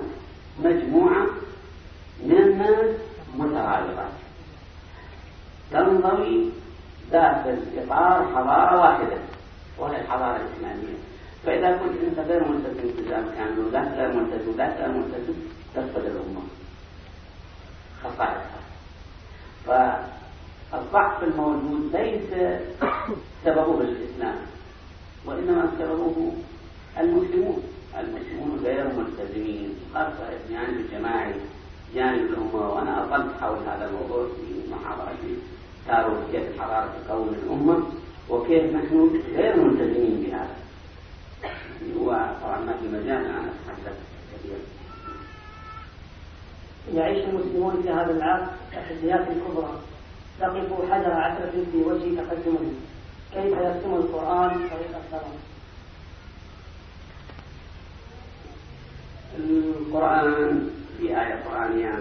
[0.65, 1.27] مجموعة
[2.25, 2.97] من الناس
[3.39, 4.09] مترابطة
[5.73, 6.49] تنضوي
[7.13, 9.17] داخل إطار حضارة واحدة
[9.79, 10.97] وهي الحضارة الإسلامية
[11.47, 15.35] فإذا كنت أنت غير ملتزم بالتزام كامل وذاك غير ملتزم وذاك غير ملتزم
[15.75, 16.43] تفقد الأمة
[18.03, 18.61] خصائصها
[20.71, 22.31] فالضعف الموجود ليس
[23.45, 24.37] سببه الإسلام
[25.27, 26.33] وإنما سببه
[26.99, 27.63] المسلمون
[27.99, 31.35] المسلمون غير ملتزمين خاصة الجانب يعني الجماعي
[31.95, 35.37] يعني جانب الأمة وأنا أطلت حول هذا الموضوع في محاضرتي
[35.87, 37.85] تاريخ الحضارة تكون الأمة
[38.31, 40.57] وكيف نحن غير ملتزمين بهذا
[42.01, 43.97] هو طبعا ما في مجال انا أتحدث
[44.35, 44.57] كثير
[46.95, 49.79] يعيش المسلمون في هذا العصر تحديات كبرى
[50.41, 52.75] تقف حجر عثرة في وجه تقدمهم
[53.33, 55.33] كيف يرسم القرآن طريق السلام
[59.39, 61.93] القرآن في آية قرآنية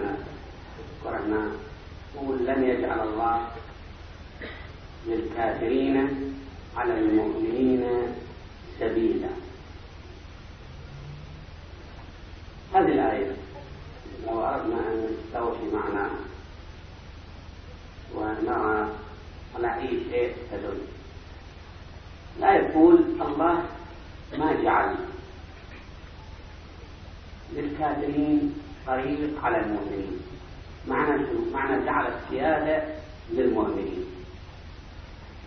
[1.04, 1.50] قرأنا
[2.18, 3.40] قول لن يجعل الله
[5.06, 5.96] للكافرين
[6.76, 7.84] على المؤمنين
[8.80, 9.28] سبيلا
[12.74, 13.36] هذه الآية
[14.26, 16.10] لو أردنا أن نستوفي معناها
[18.14, 18.88] ونرى
[19.54, 20.78] على أي شيء تدل
[22.40, 23.62] لا يقول الله
[24.38, 24.96] ما جعل
[27.52, 28.54] للكافرين
[28.86, 30.20] طريق على المؤمنين
[30.88, 31.20] معنى
[31.52, 32.84] معنى جعل السيادة
[33.30, 34.13] للمؤمنين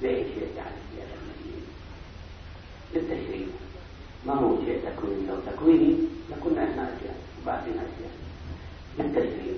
[0.01, 1.05] ليش شيء تعرف يا
[2.95, 3.47] للتشريع
[4.25, 5.97] ما هو شيء تكويني لو تكويني
[6.31, 8.11] لكنا احنا أشياء وبعدين أشياء
[8.99, 9.55] للتشريع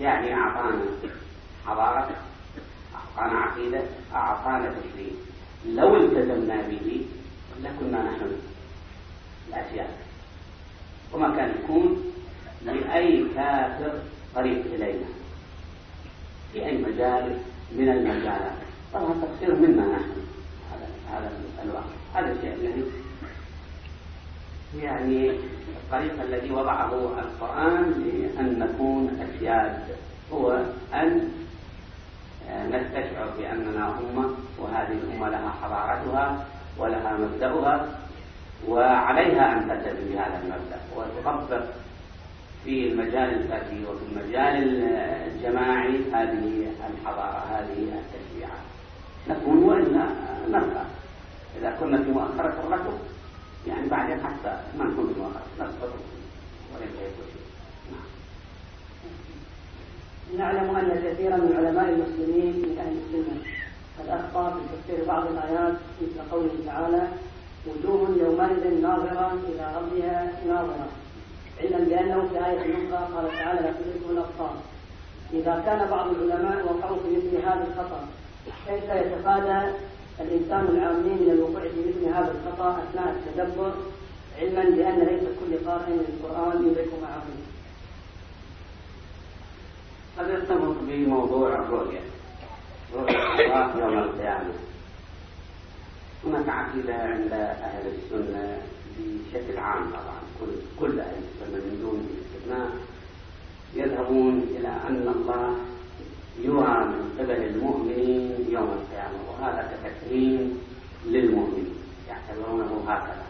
[0.00, 0.84] يعني أعطانا
[1.66, 2.16] حضارة
[2.94, 3.80] أعطانا عقيدة
[4.14, 5.12] أعطانا تشريع
[5.66, 7.06] لو التزمنا به
[7.64, 8.32] لكنا نحن
[9.48, 9.96] الأشياء
[11.12, 12.12] وما كان يكون
[12.64, 13.98] لأي كافر
[14.34, 15.06] طريق إلينا
[16.52, 17.38] في أي مجال
[17.72, 18.65] من المجالات
[18.96, 20.10] طبعا تقصير منا نحن
[20.72, 21.30] على هذا
[21.64, 21.82] الواقع
[22.14, 22.84] هذا الشيء الذي
[24.76, 24.82] يعني-,
[25.26, 25.38] يعني
[25.84, 29.78] الطريق الذي وضعه القرآن لأن نكون أشياد
[30.32, 30.60] هو
[30.94, 31.28] أن
[32.50, 36.44] آه، نستشعر بأننا أمة وهذه الأمة لها حضارتها
[36.78, 37.88] ولها مبدأها
[38.68, 41.64] وعليها أن تلتزم بهذا المبدأ وتطبق
[42.64, 44.82] في المجال الفردي وفي المجال
[45.36, 48.66] الجماعي هذه الحضارة هذه التشريعات
[49.30, 50.04] نكون وإلا
[50.50, 50.84] نرقى
[51.60, 52.98] إذا كنا في مؤخرة الركب
[53.66, 55.88] يعني بعدين حتى ما نكون في مؤخرة نصبر
[56.74, 57.46] وليس يكون شيء
[60.38, 63.36] نعلم أن كثيرا من علماء المسلمين من أهل السنة
[63.98, 67.08] قد أخطأ في تفسير بعض الآيات مثل قوله تعالى
[67.66, 70.88] وجوه يومئذ ناظرة إلى ربها ناظرة
[71.60, 74.56] علما بأنه في آية أخرى قال تعالى لا تدركوا الأبصار
[75.32, 78.08] إذا كان بعض العلماء وقعوا في مثل هذا الخطأ
[78.66, 79.76] كيف يتفادى
[80.20, 83.74] الإنسان العامي من الوقوع في مثل هذا الخطأ أثناء التدبر
[84.40, 87.22] علما بأن ليس كل قارئ للقرآن يدرك معه
[90.18, 92.00] هذا يرتبط بموضوع الرؤية.
[92.94, 94.52] رؤية الله يوم القيامة.
[96.24, 97.32] هناك عقيدة عند
[97.62, 98.58] أهل السنة
[98.98, 102.70] بشكل عام طبعا كل كل أهل السنة من دون استثناء
[103.74, 105.54] يذهبون إلى أن الله
[106.40, 110.58] يرى من قبل المؤمنين يوم القيامة وهذا كتكريم
[111.06, 111.74] للمؤمنين
[112.08, 113.26] يعتبرونه هكذا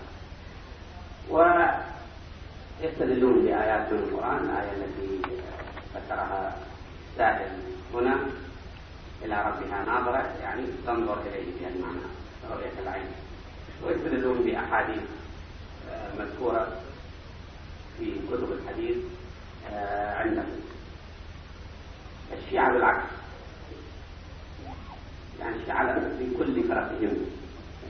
[2.80, 5.20] ويستدلون بآيات من القرآن الآية التي
[5.94, 6.56] ذكرها
[7.16, 7.48] سائل
[7.94, 8.16] هنا
[9.24, 12.06] إلى ربها ناظرة يعني تنظر إليه بهذا المعنى
[12.50, 13.06] رؤية العين
[13.84, 15.02] ويستدلون بأحاديث
[15.90, 16.68] آه، مذكورة
[17.98, 18.96] في كتب الحديث
[19.72, 20.46] آه، عندهم
[22.32, 23.02] الشيعة بالعكس
[25.40, 27.16] يعني الشيعة من كل فرقهم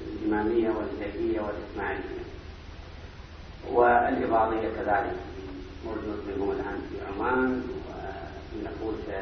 [0.07, 2.27] الإمامية والزيدية والإسماعيلية
[3.73, 5.17] والإباضية كذلك
[5.85, 9.15] موجود منهم الآن في عمان وفي نفوس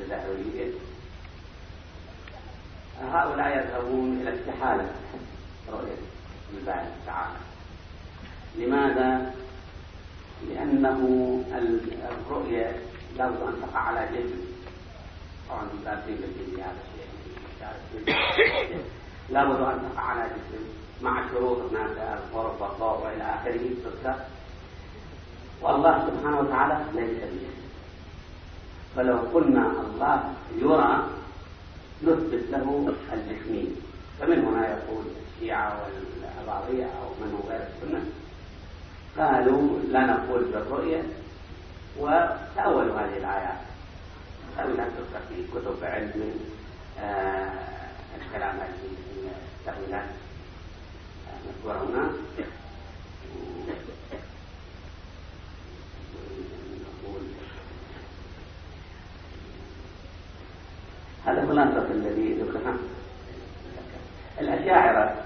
[0.00, 0.70] الزهرية
[3.12, 4.86] هؤلاء يذهبون إلى استحالة
[5.72, 5.92] رؤية
[6.60, 7.36] الباري تعالى
[8.58, 9.32] لماذا؟
[10.48, 11.42] لأنه
[12.04, 12.72] الرؤية
[13.16, 13.30] لو
[13.62, 14.40] تقع على جسم
[15.50, 16.74] طبعا بابين الجن هذا
[18.36, 18.82] شيء
[19.30, 20.64] لابد أن تقع على جسم
[21.02, 24.14] مع شروط الناس الضرب والضوء وإلى آخره تذكر
[25.62, 27.68] والله سبحانه وتعالى ليس بجسم
[28.96, 30.22] فلو قلنا الله
[30.56, 31.08] يرى
[32.04, 33.76] نثبت له الجسمين
[34.20, 35.04] فمن هنا يقول
[35.36, 38.02] الشيعة والأباضية أو من هو غير السنة
[39.18, 41.02] قالوا لا نقول بالرؤية
[42.00, 43.58] وتأولوا هذه الآيات
[44.58, 46.34] من أن تذكر في كتب علم
[47.00, 47.52] آه،
[48.20, 48.92] الكلام هذه
[49.60, 50.04] التأويلات
[51.28, 52.10] آه، مذكورة هنا
[61.26, 62.74] هذا هو الأنصف الذي ذكرها
[64.40, 65.24] الأشاعرة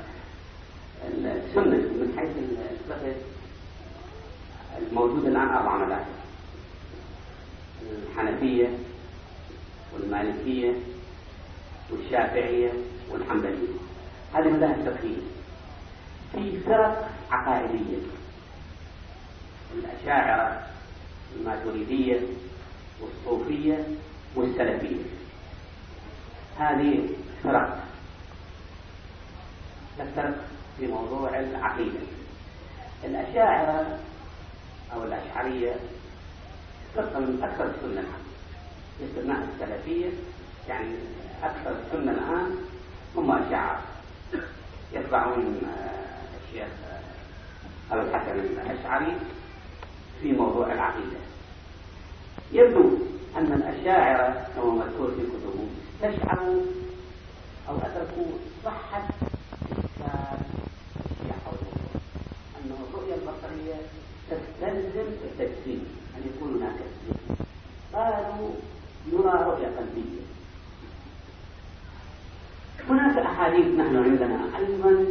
[1.05, 2.31] السنة من حيث
[4.91, 6.22] الموجود الآن أربع مذاهب
[7.91, 8.69] الحنفية
[9.95, 10.75] والمالكية
[11.91, 12.73] والشافعية
[13.11, 13.69] والحنبلية
[14.35, 15.23] هذه المذاهب الفقهية
[16.35, 17.99] في فرق عقائدية
[19.75, 20.67] الأشاعرة
[21.37, 22.21] الماتريدية
[23.01, 23.87] والصوفية
[24.37, 25.03] والسلفية
[26.59, 27.09] هذه
[27.45, 27.85] فرق
[29.99, 30.45] تفترق
[30.79, 32.01] في موضوع العقيدة
[33.05, 33.99] الأشاعرة
[34.93, 35.75] أو الأشعرية
[36.97, 38.23] فرقة من أكثر السنة العام
[39.01, 40.11] باستثناء السلفية
[40.69, 40.97] يعني
[41.43, 42.57] أكثر السنة الآن
[43.17, 43.83] هم أشاعرة
[44.93, 45.61] يتبعون
[46.43, 49.17] الشيخ آه، آه، أبو الحسن الأشعري
[50.23, 51.19] في موضوع العقيدة
[52.53, 52.91] يبدو
[53.37, 55.69] أن الأشاعرة كما مذكور في كتبهم
[56.03, 56.65] تشعروا
[57.69, 58.27] أو أدركوا
[58.65, 59.09] صحة
[59.79, 61.89] الشيعة والموضوع
[62.61, 63.77] أن الرؤية البصرية
[64.31, 67.37] تستلزم التجسيم أن يكون هناك اثنين
[67.93, 68.51] قالوا
[69.13, 70.23] نرى رؤية قلبية
[72.89, 75.07] هناك أحاديث نحن عندنا أيضا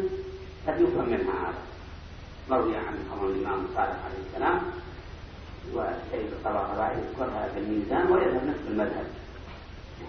[0.68, 1.54] قد يفهم منها هذا
[2.50, 4.62] مروي عن أمر الإمام صالح عليه السلام
[5.74, 9.08] وسيد الطبقة يذكرها في الميزان ويذهب نفس المذهب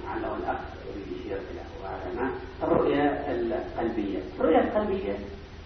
[0.04, 0.58] لعله الأخ
[0.90, 2.30] يريد يشير إلى وهذا ما
[2.62, 5.18] الرؤية القلبية الرؤية القلبية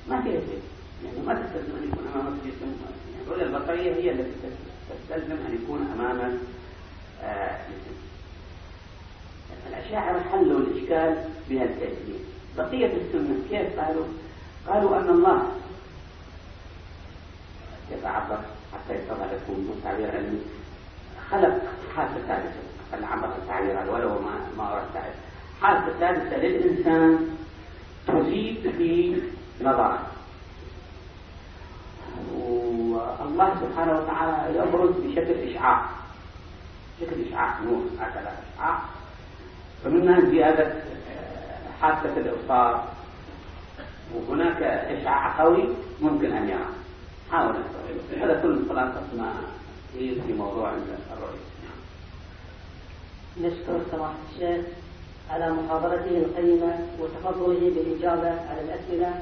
[0.08, 0.62] ما فيها شيء
[1.04, 2.76] يعني ما تستلزم أن يكون أمامك جسم
[3.26, 7.60] الرؤية البصرية هي التي تستلزم فاستلزم أن يكون أمامك مثل آه،
[9.68, 12.18] الأشاعرة حلوا الإشكال بهذا التأثير
[12.56, 14.04] بقية السنة كيف قالوا؟
[14.68, 15.42] قالوا أن الله
[17.90, 18.40] كيف عبر
[18.74, 20.40] حتى يتضح لكم تعبير علمي
[21.30, 21.58] خلق
[21.96, 25.04] حاسة ثالثة عبر التعبير هذا ولو ما ما أرد
[25.62, 27.36] حاسة ثالثة للإنسان
[28.06, 29.16] تزيد في
[29.60, 30.00] نظرات
[33.20, 35.86] والله سبحانه وتعالى يبرز بشكل إشعاع
[37.00, 38.80] شكل إشعاع نور هكذا إشعاع
[39.84, 42.84] فمنها زيادة آه، حاسة الإبصار
[44.14, 45.64] وهناك إشعاع قوي
[46.00, 46.66] ممكن أن يرى
[47.30, 47.56] حاول
[48.12, 49.32] أن هذا كل خلاصة ما
[49.98, 50.72] في موضوع
[51.12, 51.40] الرؤية
[53.40, 54.64] نشكر سماحة الشيخ
[55.30, 59.20] على محاضرته القيمة وتفضله بالإجابة على الأسئلة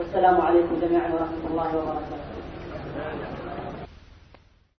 [0.00, 3.39] والسلام عليكم جميعا ورحمة الله وبركاته